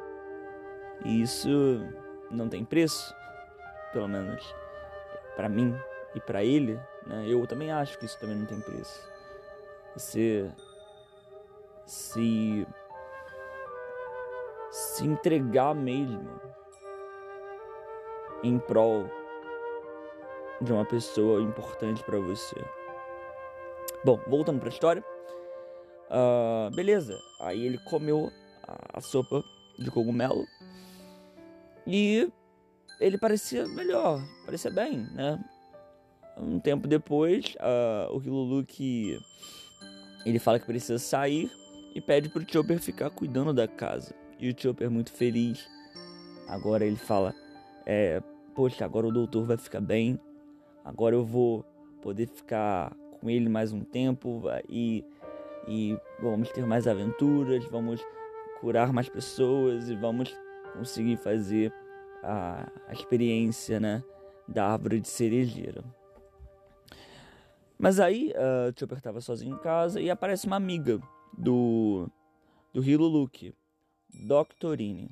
E 1.05 1.21
isso 1.21 1.49
não 2.31 2.49
tem 2.49 2.63
preço, 2.65 3.13
pelo 3.91 4.07
menos 4.07 4.43
para 5.35 5.49
mim 5.49 5.75
e 6.15 6.19
para 6.19 6.43
ele, 6.43 6.79
né? 7.05 7.25
Eu 7.27 7.45
também 7.47 7.71
acho 7.71 7.97
que 7.97 8.05
isso 8.05 8.19
também 8.19 8.35
não 8.35 8.45
tem 8.45 8.59
preço. 8.59 9.07
Você 9.95 10.51
se 11.85 12.67
se 14.71 15.05
entregar 15.05 15.75
mesmo 15.75 16.27
em 18.43 18.57
prol 18.57 19.05
de 20.59 20.73
uma 20.73 20.85
pessoa 20.85 21.41
importante 21.41 22.03
para 22.03 22.19
você. 22.19 22.55
Bom, 24.03 24.19
voltando 24.27 24.59
para 24.59 24.69
a 24.69 24.71
história. 24.71 25.05
Uh, 26.09 26.75
beleza, 26.75 27.17
aí 27.39 27.65
ele 27.65 27.77
comeu 27.89 28.31
a, 28.67 28.97
a 28.97 29.01
sopa 29.01 29.43
de 29.79 29.89
cogumelo 29.89 30.45
e 31.85 32.31
ele 32.99 33.17
parecia 33.17 33.67
melhor, 33.67 34.21
parecia 34.45 34.71
bem, 34.71 35.07
né? 35.13 35.43
Um 36.37 36.59
tempo 36.59 36.87
depois, 36.87 37.55
uh, 37.59 38.15
o 38.15 38.63
que 38.65 39.19
ele 40.25 40.39
fala 40.39 40.59
que 40.59 40.65
precisa 40.65 40.97
sair 40.97 41.51
e 41.93 42.01
pede 42.01 42.29
pro 42.29 42.45
Chopper 42.49 42.79
ficar 42.79 43.09
cuidando 43.09 43.53
da 43.53 43.67
casa. 43.67 44.15
E 44.39 44.49
o 44.49 44.55
Chopper 44.57 44.89
muito 44.89 45.11
feliz. 45.11 45.67
Agora 46.47 46.85
ele 46.85 46.95
fala: 46.95 47.33
é, 47.85 48.21
Poxa, 48.55 48.85
agora 48.85 49.07
o 49.07 49.11
doutor 49.11 49.45
vai 49.45 49.57
ficar 49.57 49.81
bem. 49.81 50.19
Agora 50.83 51.15
eu 51.15 51.23
vou 51.23 51.63
poder 52.01 52.27
ficar 52.27 52.93
com 53.19 53.29
ele 53.29 53.47
mais 53.47 53.71
um 53.71 53.81
tempo 53.81 54.43
e, 54.67 55.05
e 55.67 55.97
vamos 56.19 56.49
ter 56.51 56.65
mais 56.65 56.87
aventuras, 56.87 57.63
vamos 57.65 58.01
curar 58.59 58.91
mais 58.91 59.07
pessoas 59.07 59.89
e 59.89 59.95
vamos 59.95 60.35
conseguir 60.73 61.17
fazer 61.17 61.73
a, 62.23 62.67
a 62.87 62.93
experiência 62.93 63.79
né, 63.79 64.03
da 64.47 64.67
árvore 64.67 64.99
de 64.99 65.07
cerejeira. 65.07 65.83
Mas 67.77 67.99
aí 67.99 68.31
uh, 68.31 68.71
o 68.71 68.79
Chopper 68.79 68.97
estava 68.97 69.19
sozinho 69.19 69.55
em 69.55 69.59
casa 69.59 69.99
e 69.99 70.09
aparece 70.09 70.47
uma 70.47 70.55
amiga 70.55 70.99
do, 71.37 72.07
do 72.73 72.83
Hiluluk, 72.83 73.53
Doctorine. 74.25 75.09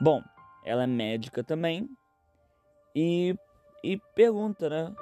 Bom, 0.00 0.22
ela 0.64 0.84
é 0.84 0.86
médica 0.86 1.44
também 1.44 1.88
e, 2.94 3.36
e 3.84 3.96
pergunta, 4.14 4.68
né, 4.68 4.94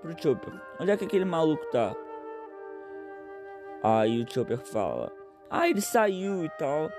pro 0.00 0.20
Chopper, 0.20 0.60
onde 0.80 0.90
é 0.90 0.96
que 0.96 1.04
aquele 1.04 1.24
maluco 1.24 1.64
tá? 1.70 1.94
Aí 3.82 4.22
o 4.22 4.28
Chopper 4.28 4.58
fala, 4.58 5.12
ah, 5.48 5.68
ele 5.68 5.80
saiu 5.80 6.44
e 6.44 6.48
tal, 6.50 6.90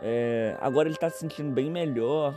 é, 0.00 0.56
agora 0.60 0.88
ele 0.88 0.96
tá 0.96 1.10
se 1.10 1.18
sentindo 1.18 1.52
bem 1.52 1.70
melhor, 1.70 2.34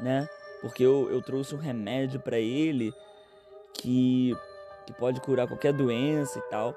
né, 0.00 0.28
porque 0.60 0.82
eu, 0.82 1.10
eu 1.10 1.20
trouxe 1.20 1.54
um 1.54 1.58
remédio 1.58 2.18
para 2.20 2.38
ele 2.38 2.92
que, 3.74 4.34
que 4.86 4.92
pode 4.94 5.20
curar 5.20 5.46
qualquer 5.46 5.72
doença 5.72 6.38
e 6.38 6.42
tal. 6.42 6.74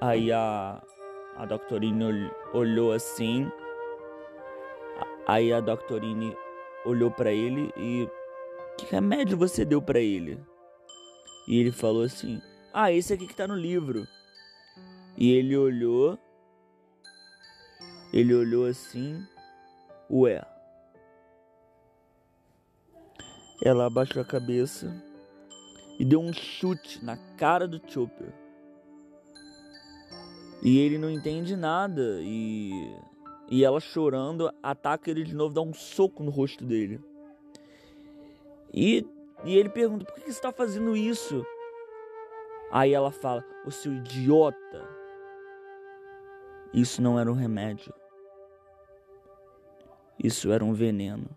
Aí 0.00 0.32
a, 0.32 0.82
a 1.36 1.46
Doctorine 1.46 2.30
olhou 2.52 2.92
assim. 2.92 3.50
Aí 5.26 5.52
a 5.52 5.60
Doctorine 5.60 6.36
olhou 6.84 7.10
para 7.10 7.32
ele 7.32 7.72
e 7.76 8.08
que 8.76 8.86
remédio 8.86 9.36
você 9.36 9.64
deu 9.64 9.80
para 9.80 10.00
ele? 10.00 10.38
E 11.48 11.58
ele 11.58 11.72
falou 11.72 12.02
assim: 12.02 12.40
"Ah, 12.72 12.92
esse 12.92 13.12
aqui 13.12 13.26
que 13.26 13.36
tá 13.36 13.46
no 13.46 13.54
livro". 13.54 14.06
E 15.16 15.32
ele 15.32 15.56
olhou 15.56 16.18
Ele 18.12 18.34
olhou 18.34 18.66
assim: 18.66 19.24
"Ué". 20.10 20.44
Ela 23.62 23.86
abaixou 23.86 24.22
a 24.22 24.24
cabeça 24.24 24.92
e 25.98 26.04
deu 26.04 26.20
um 26.20 26.32
chute 26.32 27.04
na 27.04 27.16
cara 27.36 27.68
do 27.68 27.80
Chopper. 27.86 28.32
E 30.62 30.78
ele 30.78 30.98
não 30.98 31.10
entende 31.10 31.54
nada 31.56 32.20
e 32.22 32.90
e 33.50 33.64
ela 33.64 33.80
chorando 33.80 34.50
ataca 34.62 35.10
ele 35.10 35.24
de 35.24 35.34
novo, 35.34 35.52
dá 35.52 35.60
um 35.60 35.74
soco 35.74 36.22
no 36.22 36.30
rosto 36.30 36.64
dele. 36.64 37.00
E, 38.72 39.04
e 39.44 39.56
ele 39.56 39.68
pergunta: 39.68 40.04
"Por 40.04 40.14
que 40.14 40.22
você 40.22 40.30
está 40.30 40.52
fazendo 40.52 40.96
isso?" 40.96 41.44
Aí 42.70 42.94
ela 42.94 43.10
fala: 43.10 43.44
"O 43.66 43.70
seu 43.70 43.92
idiota, 43.92 44.88
isso 46.72 47.02
não 47.02 47.18
era 47.18 47.30
um 47.30 47.34
remédio. 47.34 47.92
Isso 50.22 50.52
era 50.52 50.64
um 50.64 50.72
veneno." 50.72 51.28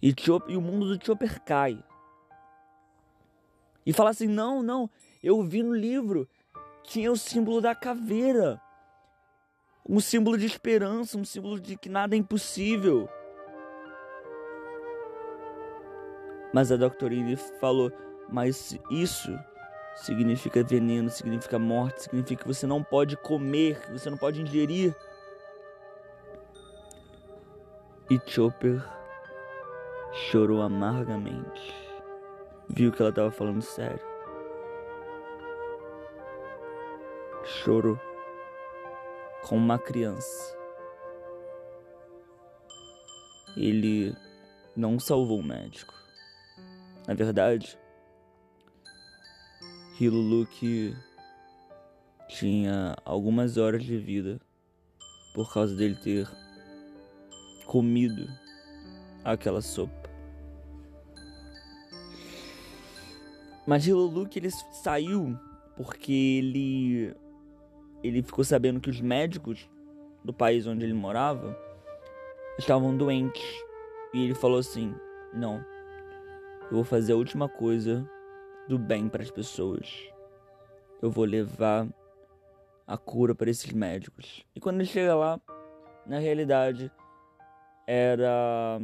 E, 0.00 0.14
Chopper, 0.18 0.54
e 0.54 0.56
o 0.56 0.60
mundo 0.60 0.96
do 0.96 1.04
Chopper 1.04 1.42
cai. 1.44 1.82
E 3.84 3.92
fala 3.92 4.10
assim: 4.10 4.28
"Não, 4.28 4.62
não, 4.62 4.90
eu 5.22 5.42
vi 5.42 5.62
no 5.62 5.74
livro 5.74 6.28
tinha 6.84 7.10
o 7.10 7.16
símbolo 7.16 7.60
da 7.60 7.74
caveira. 7.74 8.60
Um 9.88 10.00
símbolo 10.00 10.38
de 10.38 10.46
esperança, 10.46 11.18
um 11.18 11.24
símbolo 11.24 11.58
de 11.60 11.76
que 11.76 11.88
nada 11.88 12.14
é 12.14 12.18
impossível. 12.18 13.08
Mas 16.52 16.70
a 16.70 16.76
Doctorine 16.76 17.36
falou: 17.60 17.90
Mas 18.28 18.78
isso 18.90 19.36
significa 19.96 20.62
veneno, 20.62 21.10
significa 21.10 21.58
morte, 21.58 22.02
significa 22.02 22.42
que 22.42 22.48
você 22.48 22.66
não 22.66 22.82
pode 22.82 23.16
comer, 23.16 23.80
que 23.80 23.92
você 23.92 24.08
não 24.08 24.16
pode 24.16 24.40
ingerir. 24.40 24.94
E 28.12 28.20
Chopper 28.26 28.84
chorou 30.12 30.60
amargamente. 30.60 31.74
Viu 32.68 32.92
que 32.92 33.00
ela 33.00 33.08
estava 33.08 33.30
falando 33.30 33.62
sério. 33.62 34.04
choro 37.42 37.98
com 39.48 39.56
uma 39.56 39.78
criança. 39.78 40.54
Ele 43.56 44.14
não 44.76 45.00
salvou 45.00 45.38
o 45.38 45.42
médico. 45.42 45.94
Na 47.08 47.14
verdade, 47.14 47.78
Hiluluk 49.98 50.94
tinha 52.28 52.94
algumas 53.06 53.56
horas 53.56 53.82
de 53.82 53.96
vida 53.96 54.38
por 55.32 55.50
causa 55.50 55.74
dele 55.74 55.94
ter 55.94 56.41
comido 57.64 58.28
aquela 59.24 59.60
sopa. 59.60 60.10
Mas 63.66 63.86
Hiluluk 63.86 64.36
ele 64.36 64.50
saiu 64.50 65.38
porque 65.76 66.12
ele 66.12 67.14
ele 68.02 68.22
ficou 68.22 68.44
sabendo 68.44 68.80
que 68.80 68.90
os 68.90 69.00
médicos 69.00 69.68
do 70.24 70.32
país 70.32 70.66
onde 70.66 70.84
ele 70.84 70.94
morava 70.94 71.56
estavam 72.58 72.96
doentes. 72.96 73.44
E 74.12 74.24
ele 74.24 74.34
falou 74.34 74.58
assim: 74.58 74.94
Não, 75.32 75.64
eu 76.64 76.76
vou 76.76 76.84
fazer 76.84 77.12
a 77.12 77.16
última 77.16 77.48
coisa 77.48 78.08
do 78.68 78.78
bem 78.78 79.08
para 79.08 79.22
as 79.22 79.30
pessoas. 79.30 80.08
Eu 81.00 81.10
vou 81.10 81.24
levar 81.24 81.86
a 82.86 82.96
cura 82.96 83.34
para 83.34 83.50
esses 83.50 83.72
médicos. 83.72 84.44
E 84.54 84.60
quando 84.60 84.76
ele 84.76 84.88
chega 84.88 85.14
lá, 85.14 85.40
na 86.06 86.18
realidade 86.18 86.90
era 87.86 88.80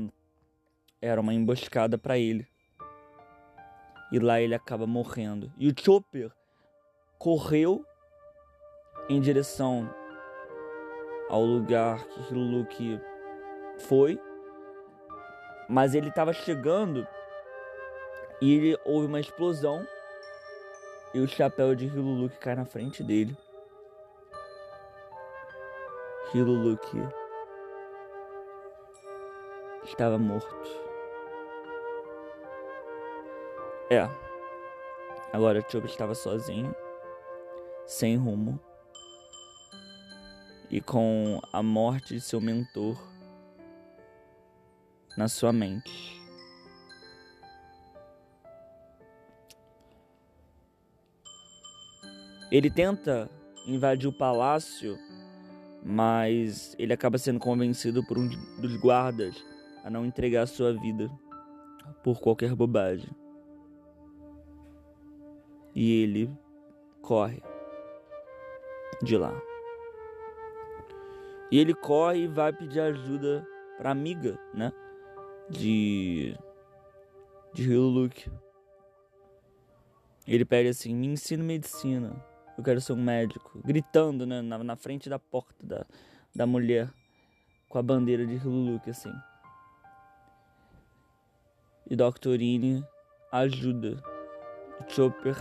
era 1.00 1.20
uma 1.20 1.32
emboscada 1.32 1.96
para 1.96 2.18
ele. 2.18 2.46
E 4.10 4.18
lá 4.18 4.40
ele 4.40 4.54
acaba 4.54 4.86
morrendo. 4.86 5.52
E 5.56 5.68
o 5.68 5.74
Chopper 5.78 6.32
correu 7.18 7.84
em 9.08 9.20
direção 9.20 9.88
ao 11.28 11.42
lugar 11.42 12.04
que 12.04 12.34
Luke 12.34 13.00
foi, 13.78 14.18
mas 15.68 15.94
ele 15.94 16.08
estava 16.08 16.32
chegando 16.32 17.06
e 18.40 18.54
ele 18.54 18.78
houve 18.84 19.06
uma 19.06 19.20
explosão 19.20 19.86
e 21.12 21.20
o 21.20 21.28
chapéu 21.28 21.74
de 21.74 21.86
Hiluluk 21.86 22.36
cai 22.38 22.54
na 22.54 22.64
frente 22.64 23.02
dele. 23.02 23.36
Hiluluk 26.34 26.86
estava 29.88 30.18
morto. 30.18 30.68
É. 33.90 34.08
Agora 35.32 35.64
Chob 35.66 35.86
estava 35.86 36.14
sozinho, 36.14 36.74
sem 37.86 38.16
rumo, 38.16 38.60
e 40.70 40.80
com 40.80 41.40
a 41.52 41.62
morte 41.62 42.14
de 42.14 42.20
seu 42.20 42.40
mentor 42.40 42.96
na 45.16 45.28
sua 45.28 45.52
mente. 45.52 46.18
Ele 52.50 52.70
tenta 52.70 53.30
invadir 53.66 54.08
o 54.08 54.12
palácio, 54.12 54.98
mas 55.84 56.74
ele 56.78 56.92
acaba 56.94 57.18
sendo 57.18 57.38
convencido 57.38 58.02
por 58.06 58.16
um 58.18 58.26
dos 58.58 58.76
guardas 58.76 59.44
a 59.88 59.90
não 59.90 60.04
entregar 60.04 60.46
sua 60.46 60.70
vida 60.74 61.10
por 62.04 62.20
qualquer 62.20 62.54
bobagem. 62.54 63.08
E 65.74 66.02
ele 66.02 66.30
corre 67.00 67.42
de 69.02 69.16
lá. 69.16 69.32
E 71.50 71.58
ele 71.58 71.74
corre 71.74 72.24
e 72.24 72.26
vai 72.26 72.52
pedir 72.52 72.80
ajuda 72.80 73.46
pra 73.78 73.90
amiga, 73.90 74.38
né? 74.52 74.70
De. 75.48 76.36
De 77.54 77.74
Luke. 77.74 78.30
Ele 80.26 80.44
pede 80.44 80.68
assim: 80.68 80.94
me 80.94 81.06
ensina 81.06 81.42
medicina 81.42 82.22
eu 82.58 82.62
quero 82.62 82.80
ser 82.80 82.92
um 82.92 83.02
médico, 83.02 83.58
gritando 83.64 84.26
né, 84.26 84.42
na, 84.42 84.58
na 84.58 84.76
frente 84.76 85.08
da 85.08 85.18
porta 85.18 85.64
da, 85.64 85.86
da 86.34 86.44
mulher 86.44 86.92
com 87.68 87.78
a 87.78 87.82
bandeira 87.82 88.26
de 88.26 88.34
Hiluluk 88.34 88.90
assim. 88.90 89.12
E 91.88 91.96
Doctorine 91.96 92.86
ajuda. 93.32 94.02
Chopper 94.88 95.36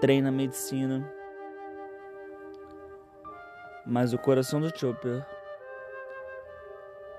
treina 0.00 0.30
medicina. 0.30 1.10
Mas 3.86 4.12
o 4.12 4.18
coração 4.18 4.60
do 4.60 4.76
Chopper, 4.76 5.24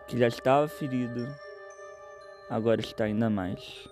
que 0.08 0.18
já 0.18 0.28
estava 0.28 0.68
ferido, 0.68 1.28
agora 2.50 2.82
está 2.82 3.04
ainda 3.04 3.30
mais 3.30 3.88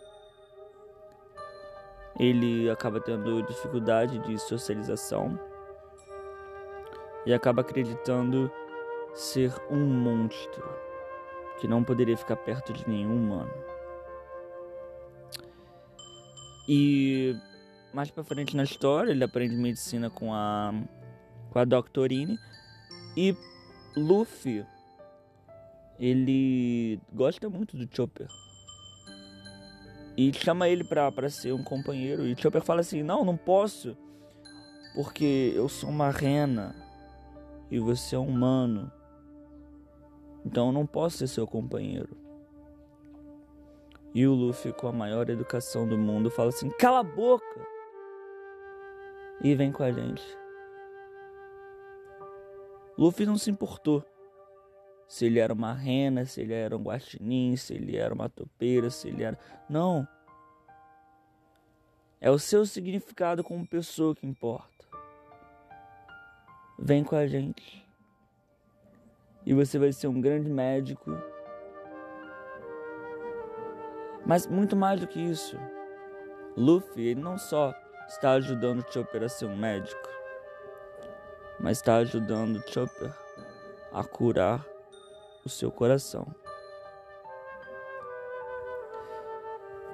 ele 2.19 2.69
acaba 2.69 2.99
tendo 2.99 3.41
dificuldade 3.43 4.19
de 4.19 4.37
socialização 4.37 5.39
e 7.25 7.33
acaba 7.33 7.61
acreditando 7.61 8.51
ser 9.13 9.53
um 9.69 9.79
monstro 9.79 10.63
que 11.57 11.67
não 11.67 11.83
poderia 11.83 12.17
ficar 12.17 12.35
perto 12.35 12.73
de 12.73 12.87
nenhum 12.87 13.15
humano. 13.15 13.51
E 16.67 17.35
mais 17.93 18.09
para 18.09 18.23
frente 18.23 18.55
na 18.55 18.63
história, 18.63 19.11
ele 19.11 19.23
aprende 19.23 19.55
medicina 19.55 20.09
com 20.09 20.33
a 20.33 20.73
com 21.49 21.59
a 21.59 21.65
Doctorine 21.65 22.39
e 23.15 23.35
Luffy 23.95 24.65
ele 25.99 26.99
gosta 27.13 27.47
muito 27.47 27.77
do 27.77 27.87
Chopper 27.95 28.27
e 30.15 30.31
chama 30.33 30.69
ele 30.69 30.83
pra, 30.83 31.11
pra 31.11 31.29
ser 31.29 31.53
um 31.53 31.63
companheiro. 31.63 32.25
E 32.25 32.35
Chopper 32.39 32.61
fala 32.61 32.81
assim: 32.81 33.03
Não, 33.03 33.25
não 33.25 33.35
posso, 33.35 33.97
porque 34.95 35.53
eu 35.55 35.67
sou 35.67 35.89
uma 35.89 36.09
rena 36.09 36.75
e 37.69 37.79
você 37.79 38.15
é 38.15 38.19
um 38.19 38.27
humano. 38.27 38.91
Então 40.45 40.67
eu 40.67 40.71
não 40.73 40.85
posso 40.85 41.17
ser 41.17 41.27
seu 41.27 41.47
companheiro. 41.47 42.17
E 44.13 44.27
o 44.27 44.33
Luffy, 44.33 44.71
com 44.71 44.87
a 44.87 44.91
maior 44.91 45.29
educação 45.29 45.87
do 45.87 45.97
mundo, 45.97 46.29
fala 46.29 46.49
assim: 46.49 46.69
Cala 46.69 46.99
a 46.99 47.03
boca! 47.03 47.67
E 49.43 49.55
vem 49.55 49.71
com 49.71 49.83
a 49.83 49.91
gente. 49.91 50.23
Luffy 52.97 53.25
não 53.25 53.37
se 53.37 53.49
importou 53.49 54.05
se 55.07 55.25
ele 55.25 55.39
era 55.39 55.53
uma 55.53 55.73
rena, 55.73 56.25
se 56.25 56.41
ele 56.41 56.53
era 56.53 56.75
um 56.75 56.83
guaxinim, 56.83 57.55
se 57.55 57.73
ele 57.73 57.97
era 57.97 58.13
uma 58.13 58.29
topeira, 58.29 58.89
se 58.89 59.09
ele 59.09 59.23
era. 59.23 59.37
Não. 59.69 60.07
É 62.21 62.31
o 62.31 62.39
seu 62.39 62.65
significado 62.65 63.43
como 63.43 63.67
pessoa 63.67 64.15
que 64.15 64.25
importa. 64.25 64.87
Vem 66.79 67.03
com 67.03 67.15
a 67.15 67.27
gente. 67.27 67.87
E 69.45 69.53
você 69.53 69.77
vai 69.77 69.91
ser 69.91 70.07
um 70.07 70.21
grande 70.21 70.49
médico. 70.49 71.11
Mas 74.33 74.47
muito 74.47 74.75
mais 74.75 74.99
do 74.99 75.05
que 75.05 75.19
isso. 75.19 75.55
Luffy, 76.57 77.13
não 77.13 77.37
só 77.37 77.71
está 78.07 78.31
ajudando 78.31 78.83
Chopper 78.91 79.21
a 79.21 79.29
ser 79.29 79.45
um 79.45 79.55
médico, 79.55 80.09
mas 81.59 81.77
está 81.77 81.97
ajudando 81.97 82.59
Chopper 82.67 83.13
a 83.91 84.03
curar 84.03 84.65
o 85.45 85.49
seu 85.49 85.71
coração. 85.71 86.25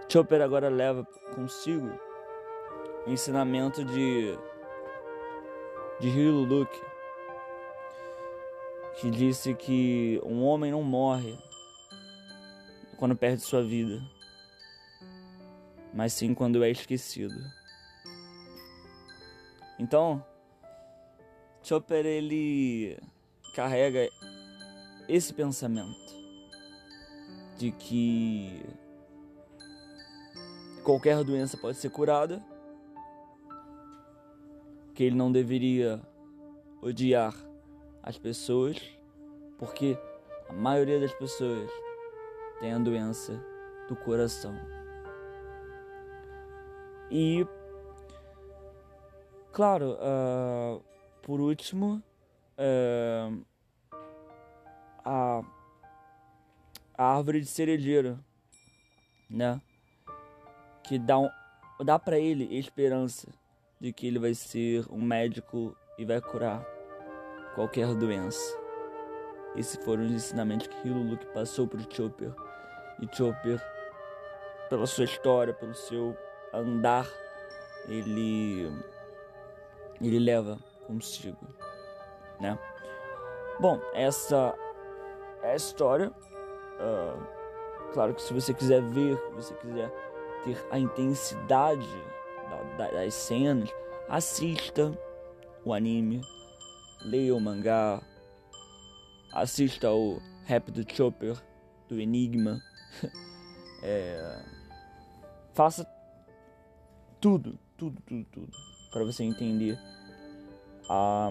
Chopper 0.07 0.41
agora 0.41 0.69
leva 0.69 1.05
consigo 1.35 1.91
o 3.05 3.09
ensinamento 3.09 3.83
de 3.83 4.39
de 5.99 6.07
Hiro 6.07 6.45
Luke, 6.45 6.81
que 9.01 9.11
disse 9.11 9.53
que 9.53 10.17
um 10.23 10.45
homem 10.45 10.71
não 10.71 10.81
morre 10.81 11.37
quando 12.97 13.17
perde 13.17 13.41
sua 13.41 13.61
vida, 13.61 14.01
mas 15.93 16.13
sim 16.13 16.33
quando 16.33 16.63
é 16.63 16.69
esquecido. 16.69 17.39
Então, 19.77 20.23
Chopper 21.63 22.05
ele 22.05 22.97
carrega 23.53 24.09
esse 25.07 25.33
pensamento 25.33 26.19
de 27.57 27.71
que 27.71 28.63
qualquer 30.83 31.23
doença 31.23 31.57
pode 31.57 31.77
ser 31.77 31.89
curada, 31.89 32.43
que 34.93 35.03
ele 35.03 35.15
não 35.15 35.31
deveria 35.31 36.01
odiar 36.81 37.33
as 38.01 38.17
pessoas, 38.17 38.77
porque 39.57 39.97
a 40.47 40.53
maioria 40.53 40.99
das 40.99 41.13
pessoas 41.13 41.69
tem 42.59 42.73
a 42.73 42.79
doença 42.79 43.33
do 43.87 43.95
coração. 43.95 44.78
E, 47.11 47.45
claro, 49.51 49.97
uh, 49.99 50.83
por 51.23 51.39
último, 51.39 52.03
uh, 52.57 53.45
a, 55.03 55.41
a 56.97 57.03
árvore 57.17 57.41
de 57.41 57.47
cerejeira, 57.47 58.19
né? 59.29 59.59
Que 60.83 60.99
dá, 60.99 61.17
um, 61.17 61.29
dá 61.83 61.97
para 61.97 62.19
ele 62.19 62.57
esperança 62.57 63.27
de 63.79 63.93
que 63.93 64.07
ele 64.07 64.19
vai 64.19 64.33
ser 64.33 64.85
um 64.91 65.01
médico 65.01 65.75
e 65.97 66.05
vai 66.05 66.21
curar 66.21 66.63
qualquer 67.55 67.93
doença. 67.95 68.57
Esses 69.55 69.83
foram 69.83 70.05
os 70.05 70.11
ensinamentos 70.11 70.67
que 70.67 70.87
Hiluluk 70.87 71.25
passou 71.27 71.67
para 71.67 71.79
o 71.79 71.93
Chopper. 71.93 72.33
E 73.01 73.15
Chopper, 73.15 73.59
pela 74.69 74.85
sua 74.85 75.05
história, 75.05 75.53
pelo 75.53 75.73
seu 75.73 76.15
andar, 76.53 77.07
ele 77.87 78.71
ele 80.01 80.19
leva 80.19 80.57
consigo, 80.87 81.45
né? 82.39 82.57
Bom, 83.59 83.79
essa 83.93 84.55
é 85.43 85.51
a 85.51 85.55
história. 85.55 86.11
Uh, 86.79 87.91
claro 87.93 88.13
que 88.13 88.21
se 88.21 88.33
você 88.33 88.53
quiser 88.53 88.81
ver, 88.81 89.17
se 89.17 89.31
você 89.35 89.53
quiser 89.55 89.91
ter 90.43 90.65
a 90.71 90.79
intensidade 90.79 91.87
das 92.77 93.13
cenas, 93.13 93.69
assista 94.07 94.97
o 95.65 95.73
anime, 95.73 96.21
leia 97.01 97.35
o 97.35 97.39
mangá, 97.39 98.01
assista 99.33 99.91
o 99.91 100.21
rap 100.45 100.71
do 100.71 100.89
Chopper, 100.89 101.35
do 101.87 101.99
Enigma. 101.99 102.61
é, 103.83 104.41
faça 105.53 105.85
tudo, 107.19 107.57
tudo, 107.77 108.01
tudo, 108.05 108.25
tudo, 108.31 108.51
para 108.91 109.03
você 109.03 109.23
entender 109.23 109.77
a, 110.89 111.29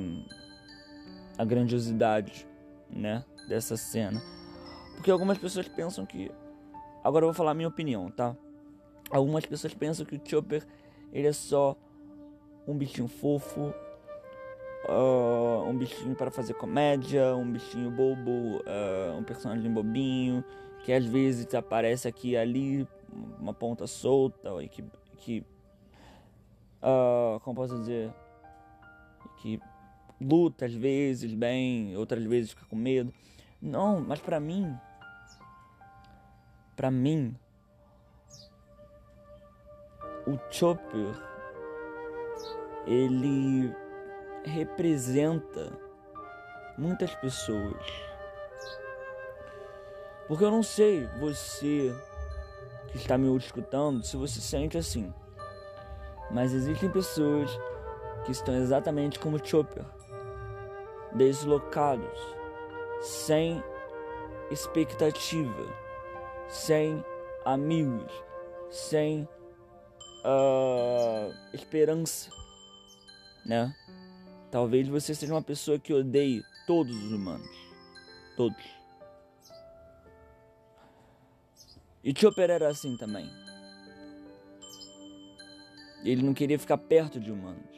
a 1.37 1.45
grandiosidade, 1.45 2.47
né, 2.91 3.25
dessa 3.49 3.77
cena. 3.77 4.23
Porque 4.95 5.11
algumas 5.11 5.39
pessoas 5.39 5.69
pensam 5.69 6.05
que 6.05 6.31
agora 7.03 7.25
eu 7.25 7.29
vou 7.29 7.35
falar 7.35 7.53
a 7.53 7.55
minha 7.55 7.69
opinião, 7.69 8.11
tá? 8.11 8.37
Algumas 9.11 9.47
pessoas 9.47 9.73
pensam 9.75 10.05
que 10.05 10.17
o 10.17 10.21
Chopper 10.23 10.67
ele 11.13 11.27
é 11.27 11.33
só 11.33 11.77
um 12.67 12.77
bichinho 12.77 13.09
fofo, 13.09 13.73
uh, 14.89 15.63
um 15.67 15.77
bichinho 15.77 16.15
para 16.15 16.31
fazer 16.31 16.55
comédia, 16.55 17.35
um 17.35 17.51
bichinho 17.51 17.91
bobo, 17.91 18.59
uh, 18.59 19.17
um 19.17 19.25
personagem 19.25 19.73
bobinho, 19.73 20.45
que 20.85 20.93
às 20.93 21.05
vezes 21.07 21.53
aparece 21.55 22.07
aqui 22.07 22.31
e 22.31 22.37
ali, 22.37 22.87
uma 23.41 23.55
ponta 23.55 23.87
solta, 23.87 24.51
e 24.63 24.69
que, 24.69 24.85
que 25.17 25.45
uh, 26.83 27.41
como 27.41 27.57
posso 27.57 27.79
dizer, 27.79 28.13
que 29.39 29.61
luta 30.21 30.67
às 30.67 30.75
vezes 30.75 31.33
bem, 31.35 31.97
outras 31.97 32.23
vezes 32.25 32.51
fica 32.51 32.67
com 32.67 32.77
medo. 32.77 33.13
Não, 33.61 34.01
mas 34.01 34.21
para 34.21 34.39
mim, 34.39 34.77
para 36.77 36.91
mim, 36.91 37.35
o 40.27 40.39
Chopper 40.51 41.15
ele 42.87 43.75
representa 44.45 45.79
muitas 46.77 47.15
pessoas. 47.17 47.85
Porque 50.27 50.45
eu 50.45 50.51
não 50.51 50.63
sei, 50.63 51.07
você 51.19 51.95
que 52.89 52.99
está 52.99 53.19
me 53.19 53.35
escutando, 53.37 54.05
se 54.05 54.17
você 54.17 54.41
sente 54.41 54.79
assim. 54.79 55.13
Mas 56.31 56.53
existem 56.53 56.91
pessoas 56.91 57.51
que 58.25 58.33
estão 58.33 58.55
exatamente 58.55 59.19
como 59.19 59.45
Chopper, 59.45 59.85
deslocados, 61.15 62.19
sem 63.01 63.63
expectativa, 64.51 65.67
sem 66.49 67.03
amigos, 67.45 68.13
sem 68.71 69.27
uh, 70.25 71.35
esperança, 71.55 72.31
né? 73.45 73.75
Talvez 74.51 74.89
você 74.89 75.15
seja 75.15 75.33
uma 75.33 75.43
pessoa 75.43 75.79
que 75.79 75.93
odeie 75.93 76.43
todos 76.67 76.95
os 76.95 77.13
humanos, 77.13 77.49
todos. 78.37 78.79
E 82.03 82.19
Chopper 82.19 82.51
era 82.51 82.69
assim 82.69 82.97
também. 82.97 83.48
Ele 86.05 86.23
não 86.23 86.35
queria 86.35 86.59
ficar 86.59 86.79
perto 86.79 87.19
de 87.19 87.31
humanos. 87.31 87.77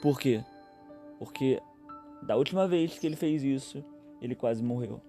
Por 0.00 0.18
quê? 0.18 0.44
Porque 1.18 1.60
da 2.22 2.36
última 2.36 2.66
vez 2.66 2.98
que 2.98 3.06
ele 3.06 3.16
fez 3.16 3.42
isso, 3.42 3.84
ele 4.20 4.34
quase 4.34 4.62
morreu. 4.62 5.00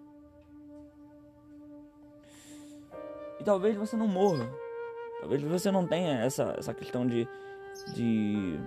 E 3.40 3.44
talvez 3.44 3.76
você 3.76 3.96
não 3.96 4.08
morra. 4.08 4.50
Talvez 5.20 5.42
você 5.44 5.72
não 5.72 5.88
tenha 5.88 6.20
essa, 6.20 6.56
essa 6.58 6.74
questão 6.74 7.08
de, 7.08 7.28
de, 7.94 8.60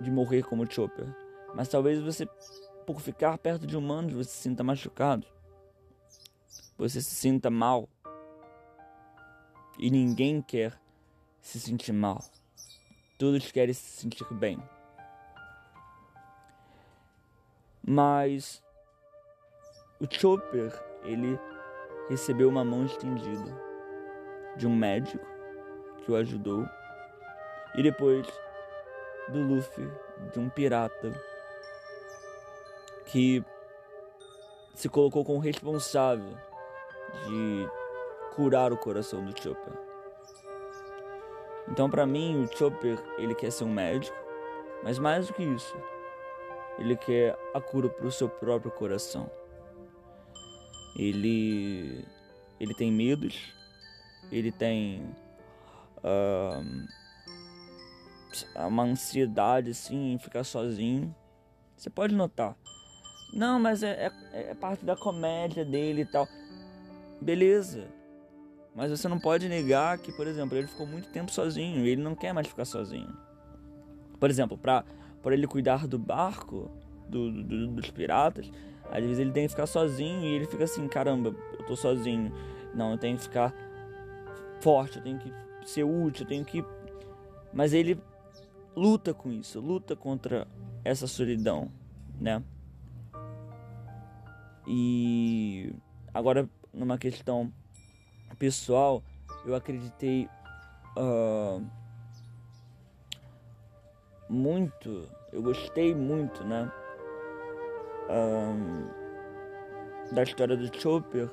de 0.00 0.10
morrer 0.10 0.42
como 0.42 0.70
Chopper. 0.70 1.06
Mas 1.54 1.68
talvez 1.68 2.00
você, 2.00 2.26
por 2.86 3.00
ficar 3.00 3.36
perto 3.38 3.66
de 3.66 3.76
humanos, 3.76 4.12
você 4.12 4.30
se 4.30 4.42
sinta 4.42 4.62
machucado. 4.62 5.26
Você 6.76 7.00
se 7.00 7.14
sinta 7.14 7.50
mal. 7.50 7.88
E 9.78 9.90
ninguém 9.90 10.42
quer 10.42 10.78
se 11.44 11.60
sentir 11.60 11.92
mal. 11.92 12.24
Todos 13.18 13.52
querem 13.52 13.74
se 13.74 14.00
sentir 14.00 14.24
bem. 14.32 14.58
Mas 17.86 18.62
o 20.00 20.06
Chopper, 20.10 20.72
ele 21.04 21.38
recebeu 22.08 22.48
uma 22.48 22.64
mão 22.64 22.86
estendida 22.86 23.54
de 24.56 24.66
um 24.66 24.74
médico 24.74 25.24
que 26.02 26.10
o 26.10 26.16
ajudou 26.16 26.66
e 27.74 27.82
depois 27.82 28.26
do 29.28 29.38
Luffy, 29.40 29.86
de 30.32 30.40
um 30.40 30.48
pirata 30.48 31.12
que 33.04 33.44
se 34.74 34.88
colocou 34.88 35.24
como 35.24 35.38
responsável 35.38 36.36
de 37.26 37.68
curar 38.34 38.72
o 38.72 38.78
coração 38.78 39.22
do 39.22 39.38
Chopper. 39.38 39.83
Então, 41.74 41.90
para 41.90 42.06
mim, 42.06 42.40
o 42.40 42.56
Chopper 42.56 43.02
ele 43.18 43.34
quer 43.34 43.50
ser 43.50 43.64
um 43.64 43.72
médico, 43.72 44.16
mas 44.84 44.96
mais 44.96 45.26
do 45.26 45.34
que 45.34 45.42
isso, 45.42 45.76
ele 46.78 46.96
quer 46.96 47.36
a 47.52 47.60
cura 47.60 47.88
para 47.88 48.06
o 48.06 48.12
seu 48.12 48.28
próprio 48.28 48.70
coração. 48.70 49.28
Ele 50.96 52.06
ele 52.60 52.74
tem 52.74 52.92
medos, 52.92 53.52
ele 54.30 54.52
tem 54.52 55.02
uh, 55.98 56.62
uma 58.68 58.84
ansiedade 58.84 59.72
assim 59.72 60.12
em 60.12 60.18
ficar 60.20 60.44
sozinho. 60.44 61.12
Você 61.76 61.90
pode 61.90 62.14
notar. 62.14 62.56
Não, 63.32 63.58
mas 63.58 63.82
é, 63.82 64.12
é, 64.32 64.50
é 64.50 64.54
parte 64.54 64.84
da 64.84 64.94
comédia 64.94 65.64
dele 65.64 66.02
e 66.02 66.06
tal. 66.06 66.28
Beleza. 67.20 67.88
Mas 68.74 68.90
você 68.90 69.06
não 69.06 69.20
pode 69.20 69.48
negar 69.48 69.98
que, 69.98 70.10
por 70.12 70.26
exemplo, 70.26 70.58
ele 70.58 70.66
ficou 70.66 70.86
muito 70.86 71.08
tempo 71.10 71.30
sozinho 71.30 71.86
e 71.86 71.88
ele 71.88 72.02
não 72.02 72.14
quer 72.14 72.32
mais 72.32 72.48
ficar 72.48 72.64
sozinho. 72.64 73.08
Por 74.18 74.28
exemplo, 74.28 74.58
para 74.58 74.84
ele 75.26 75.46
cuidar 75.46 75.86
do 75.86 75.98
barco 75.98 76.70
do, 77.08 77.30
do, 77.30 77.68
dos 77.68 77.90
piratas, 77.90 78.50
às 78.90 79.02
vezes 79.02 79.18
ele 79.18 79.30
tem 79.30 79.44
que 79.44 79.50
ficar 79.50 79.66
sozinho 79.66 80.22
e 80.24 80.34
ele 80.34 80.46
fica 80.46 80.64
assim: 80.64 80.88
caramba, 80.88 81.34
eu 81.58 81.64
tô 81.66 81.76
sozinho. 81.76 82.32
Não, 82.74 82.92
eu 82.92 82.98
tenho 82.98 83.16
que 83.16 83.22
ficar 83.22 83.54
forte, 84.60 84.96
eu 84.96 85.02
tenho 85.02 85.18
que 85.18 85.32
ser 85.64 85.84
útil, 85.84 86.24
eu 86.24 86.28
tenho 86.28 86.44
que. 86.44 86.64
Mas 87.52 87.72
ele 87.72 88.00
luta 88.74 89.14
com 89.14 89.30
isso, 89.30 89.60
luta 89.60 89.94
contra 89.94 90.48
essa 90.84 91.06
solidão, 91.06 91.70
né? 92.20 92.42
E 94.66 95.72
agora, 96.12 96.48
numa 96.72 96.98
questão 96.98 97.52
pessoal, 98.34 99.02
eu 99.44 99.54
acreditei 99.54 100.28
uh, 100.96 101.64
muito, 104.28 105.08
eu 105.32 105.42
gostei 105.42 105.94
muito, 105.94 106.44
né? 106.44 106.70
Uh, 108.08 109.04
da 110.14 110.22
história 110.22 110.56
do 110.56 110.80
Chopper 110.80 111.30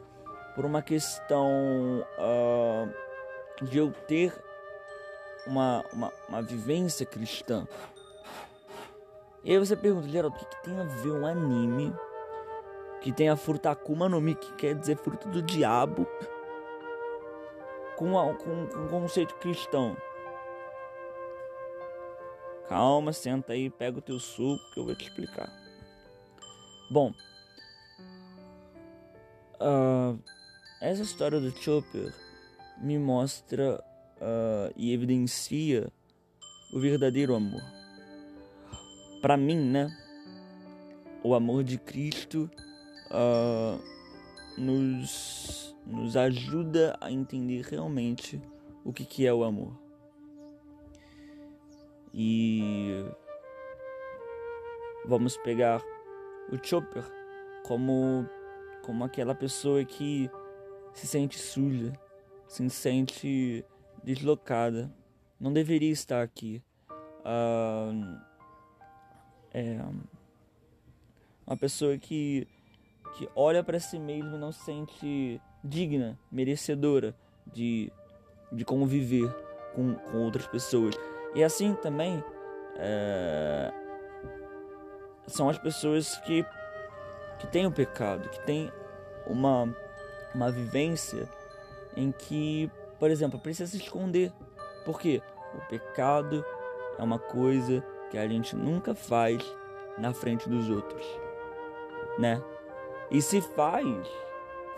por 0.56 0.66
uma 0.66 0.82
questão 0.82 2.06
uh, 2.18 3.66
de 3.66 3.78
eu 3.78 3.92
ter 3.92 4.34
uma, 5.46 5.84
uma, 5.94 6.12
uma, 6.30 6.42
vivência 6.42 7.06
cristã. 7.06 7.68
E 9.44 9.52
aí 9.52 9.58
você 9.58 9.76
pergunta, 9.76 10.08
Geraldo, 10.08 10.36
o 10.36 10.40
que, 10.40 10.46
que 10.46 10.64
tem 10.64 10.80
a 10.80 10.84
ver 10.84 11.12
um 11.12 11.26
anime 11.26 11.94
que 13.02 13.12
tem 13.12 13.30
a 13.30 13.36
fruta 13.36 13.72
Akuma 13.72 14.08
no 14.08 14.22
Mi, 14.22 14.36
que 14.36 14.54
quer 14.54 14.76
dizer 14.76 14.96
fruto 14.98 15.28
do 15.28 15.42
diabo, 15.42 16.08
com, 18.02 18.18
a, 18.18 18.34
com, 18.34 18.66
com 18.66 18.80
um 18.80 18.88
conceito 18.88 19.36
cristão. 19.36 19.96
Calma, 22.68 23.14
senta 23.14 23.54
aí, 23.54 23.70
pega 23.70 24.00
o 24.00 24.02
teu 24.02 24.18
suco 24.18 24.60
que 24.74 24.80
eu 24.80 24.86
vou 24.86 24.96
te 24.96 25.08
explicar. 25.08 25.54
Bom, 26.90 27.14
uh, 29.60 30.20
essa 30.82 31.04
história 31.04 31.40
do 31.40 31.52
Chopper 31.52 32.12
me 32.80 32.98
mostra 32.98 33.80
uh, 34.18 34.74
e 34.76 34.92
evidencia 34.92 35.88
o 36.74 36.80
verdadeiro 36.80 37.36
amor. 37.36 37.62
Para 39.22 39.38
mim, 39.38 39.60
né? 39.60 39.96
O 41.24 41.36
amor 41.36 41.64
de 41.64 41.78
Cristo 41.78 42.50
uh, 43.12 43.80
nos 44.58 45.71
nos 45.92 46.16
ajuda 46.16 46.98
a 47.00 47.12
entender 47.12 47.62
realmente 47.64 48.42
o 48.84 48.94
que, 48.94 49.06
que 49.06 49.28
é 49.28 49.34
o 49.34 49.44
amor. 49.44 49.74
E 52.14 53.06
vamos 55.06 55.38
pegar 55.38 55.82
o 56.52 56.58
Chopper 56.62 57.04
como, 57.66 58.28
como 58.84 59.04
aquela 59.04 59.36
pessoa 59.36 59.84
que 59.86 60.30
se 60.94 61.08
sente 61.08 61.38
suja, 61.38 61.94
se 62.48 62.70
sente 62.70 63.66
deslocada, 64.04 64.92
não 65.40 65.54
deveria 65.54 65.92
estar 65.92 66.22
aqui. 66.22 66.62
Uh, 67.22 68.20
é 69.54 69.80
uma 71.46 71.58
pessoa 71.58 71.98
que, 71.98 72.48
que 73.18 73.30
olha 73.36 73.64
para 73.64 73.80
si 73.80 74.00
mesma 74.00 74.36
e 74.36 74.40
não 74.40 74.52
se 74.52 74.64
sente 74.66 75.42
digna, 75.64 76.18
merecedora 76.32 77.16
de, 77.46 77.92
de 78.52 78.66
conviver 78.66 79.30
com, 79.76 79.96
com 79.96 80.18
outras 80.20 80.48
pessoas. 80.48 80.96
E 81.36 81.44
assim 81.44 81.74
também 81.76 82.24
é, 82.78 83.72
são 85.28 85.50
as 85.50 85.58
pessoas 85.58 86.18
que, 86.20 86.46
que 87.40 87.48
têm 87.48 87.66
o 87.66 87.72
pecado, 87.72 88.30
que 88.30 88.46
têm 88.46 88.72
uma, 89.26 89.74
uma 90.34 90.52
vivência 90.52 91.28
em 91.96 92.12
que, 92.12 92.70
por 93.00 93.10
exemplo, 93.10 93.40
precisa 93.40 93.70
se 93.70 93.78
esconder. 93.78 94.32
Por 94.86 95.00
quê? 95.00 95.22
O 95.54 95.62
pecado 95.68 96.46
é 96.98 97.04
uma 97.04 97.20
coisa 97.20 97.84
que 98.10 98.18
a 98.18 98.28
gente 98.28 98.56
nunca 98.56 98.94
faz 98.94 99.42
na 99.98 100.14
frente 100.14 100.50
dos 100.50 100.70
outros, 100.70 101.06
né? 102.18 102.42
E 103.10 103.22
se 103.22 103.42
faz, 103.42 103.86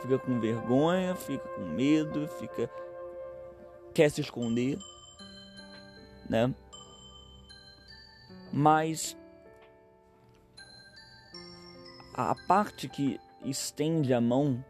fica 0.04 0.20
com 0.20 0.38
vergonha, 0.38 1.16
fica 1.16 1.48
com 1.56 1.62
medo, 1.62 2.28
fica 2.28 2.70
quer 3.94 4.10
se 4.10 4.20
esconder, 4.22 4.78
né? 6.30 6.54
Mas 8.52 9.16
a 12.14 12.36
parte 12.48 12.90
que 12.90 13.20
estende 13.46 14.14
a 14.14 14.20
mão, 14.20 14.64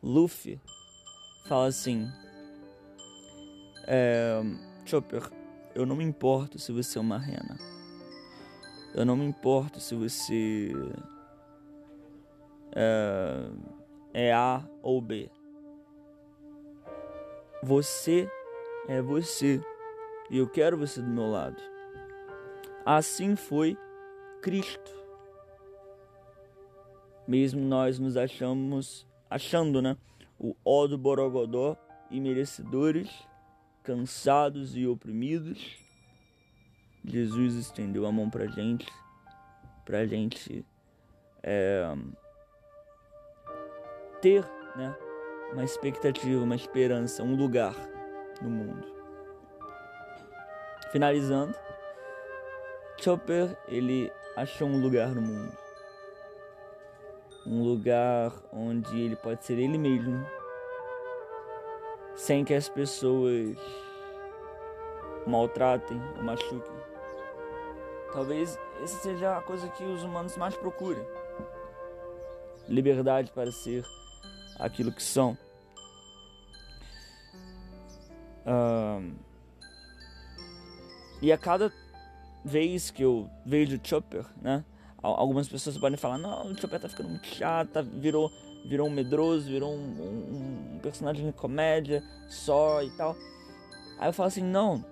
Luffy 0.00 0.60
fala 1.46 1.66
assim: 1.66 2.08
é, 3.84 4.40
Chopper, 4.86 5.28
eu 5.74 5.84
não 5.84 5.96
me 5.96 6.04
importo 6.04 6.58
se 6.58 6.70
você 6.70 6.98
é 6.98 7.00
uma 7.00 7.18
rena. 7.18 7.58
Eu 8.94 9.04
não 9.04 9.16
me 9.16 9.24
importo 9.24 9.80
se 9.80 9.94
você 9.94 10.72
é, 12.72 13.50
é 14.12 14.32
A 14.32 14.62
ou 14.82 15.00
B. 15.00 15.30
Você 17.62 18.30
é 18.88 19.02
você 19.02 19.60
e 20.30 20.38
eu 20.38 20.48
quero 20.48 20.78
você 20.78 21.00
do 21.00 21.08
meu 21.08 21.30
lado. 21.30 21.60
Assim 22.84 23.36
foi 23.36 23.76
Cristo. 24.42 24.96
Mesmo 27.26 27.60
nós 27.60 27.98
nos 27.98 28.16
achamos, 28.16 29.06
achando, 29.28 29.82
né, 29.82 29.96
o 30.38 30.56
ó 30.64 30.86
do 30.86 30.96
Borogodó 30.96 31.76
e 32.10 32.20
merecedores, 32.20 33.10
cansados 33.82 34.76
e 34.76 34.86
oprimidos, 34.86 35.76
Jesus 37.04 37.54
estendeu 37.54 38.06
a 38.06 38.12
mão 38.12 38.30
pra 38.30 38.46
gente, 38.46 38.86
pra 39.84 40.06
gente 40.06 40.64
é, 41.42 41.94
ter, 44.20 44.44
né, 44.76 44.94
uma 45.52 45.64
expectativa, 45.64 46.42
uma 46.42 46.56
esperança, 46.56 47.22
um 47.22 47.34
lugar 47.34 47.74
no 48.40 48.50
mundo. 48.50 48.86
Finalizando, 50.92 51.54
Chopper 52.98 53.56
ele 53.68 54.12
achou 54.36 54.68
um 54.68 54.80
lugar 54.80 55.08
no 55.08 55.20
mundo, 55.20 55.56
um 57.46 57.62
lugar 57.62 58.32
onde 58.52 59.00
ele 59.00 59.16
pode 59.16 59.44
ser 59.44 59.58
ele 59.58 59.78
mesmo, 59.78 60.24
sem 62.14 62.44
que 62.44 62.54
as 62.54 62.68
pessoas 62.68 63.56
maltratem 65.26 66.00
ou 66.16 66.22
machuquem. 66.22 66.76
Talvez 68.12 68.58
essa 68.82 68.98
seja 68.98 69.36
a 69.36 69.42
coisa 69.42 69.68
que 69.68 69.84
os 69.84 70.02
humanos 70.02 70.36
mais 70.36 70.56
procuram. 70.56 71.04
Liberdade 72.66 73.30
para 73.32 73.52
ser 73.52 73.84
aquilo 74.58 74.92
que 74.92 75.02
são. 75.02 75.36
Uh, 78.46 79.12
e 81.20 81.30
a 81.32 81.38
cada 81.38 81.72
vez 82.44 82.90
que 82.90 83.02
eu 83.02 83.28
vejo 83.44 83.78
Chopper, 83.82 84.24
né? 84.40 84.64
Algumas 85.00 85.48
pessoas 85.48 85.78
podem 85.78 85.96
falar, 85.96 86.18
não, 86.18 86.50
o 86.50 86.58
Chopper 86.58 86.80
tá 86.80 86.88
ficando 86.88 87.10
muito 87.10 87.26
chato, 87.28 87.68
tá, 87.68 87.82
virou, 87.82 88.32
virou 88.66 88.88
um 88.88 88.90
medroso, 88.90 89.46
virou 89.46 89.72
um, 89.72 89.76
um, 89.76 90.74
um 90.74 90.78
personagem 90.80 91.24
de 91.24 91.32
comédia 91.32 92.02
só 92.28 92.82
e 92.82 92.90
tal. 92.90 93.16
Aí 93.98 94.08
eu 94.08 94.12
falo 94.12 94.26
assim, 94.26 94.42
não, 94.42 94.84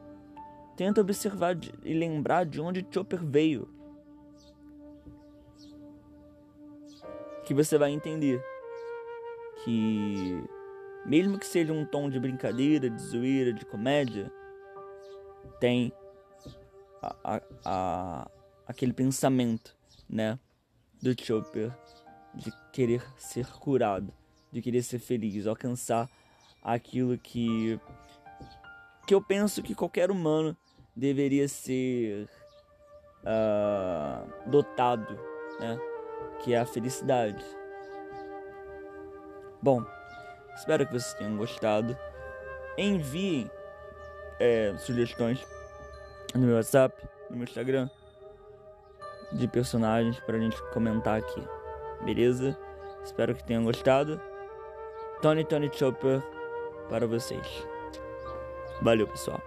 tenta 0.76 1.00
observar 1.00 1.56
e 1.84 1.92
lembrar 1.92 2.44
de 2.44 2.60
onde 2.60 2.86
Chopper 2.88 3.24
veio. 3.24 3.68
Que 7.44 7.54
você 7.54 7.78
vai 7.78 7.90
entender 7.90 8.40
que 9.66 10.44
mesmo 11.04 11.38
que 11.38 11.46
seja 11.46 11.72
um 11.72 11.84
tom 11.84 12.08
de 12.08 12.20
brincadeira, 12.20 12.88
de 12.88 13.02
zoeira, 13.02 13.52
de 13.52 13.66
comédia, 13.66 14.32
tem 15.58 15.92
a, 17.02 17.16
a, 17.24 17.42
a, 17.64 18.30
aquele 18.66 18.92
pensamento, 18.92 19.76
né, 20.08 20.38
do 21.02 21.20
Chopper 21.20 21.72
de 22.32 22.52
querer 22.72 23.02
ser 23.16 23.46
curado, 23.46 24.14
de 24.52 24.62
querer 24.62 24.82
ser 24.82 25.00
feliz, 25.00 25.46
alcançar 25.46 26.08
aquilo 26.62 27.18
que 27.18 27.80
que 29.04 29.14
eu 29.14 29.22
penso 29.22 29.62
que 29.62 29.74
qualquer 29.74 30.10
humano 30.10 30.56
deveria 30.94 31.46
ser 31.46 32.28
uh, 33.22 34.50
dotado, 34.50 35.14
né, 35.60 35.78
que 36.42 36.52
é 36.52 36.58
a 36.58 36.66
felicidade. 36.66 37.44
Bom, 39.66 39.84
espero 40.54 40.86
que 40.86 40.92
vocês 40.92 41.12
tenham 41.14 41.36
gostado. 41.36 41.98
Enviem 42.78 43.50
é, 44.38 44.72
sugestões 44.78 45.44
no 46.32 46.42
meu 46.42 46.54
WhatsApp, 46.54 46.94
no 47.28 47.36
meu 47.36 47.42
Instagram, 47.46 47.90
de 49.32 49.48
personagens 49.48 50.20
pra 50.20 50.38
gente 50.38 50.56
comentar 50.72 51.18
aqui. 51.18 51.42
Beleza? 52.04 52.56
Espero 53.02 53.34
que 53.34 53.42
tenham 53.42 53.64
gostado. 53.64 54.20
Tony 55.20 55.44
Tony 55.44 55.68
Chopper 55.74 56.22
para 56.88 57.04
vocês. 57.08 57.66
Valeu, 58.80 59.08
pessoal. 59.08 59.42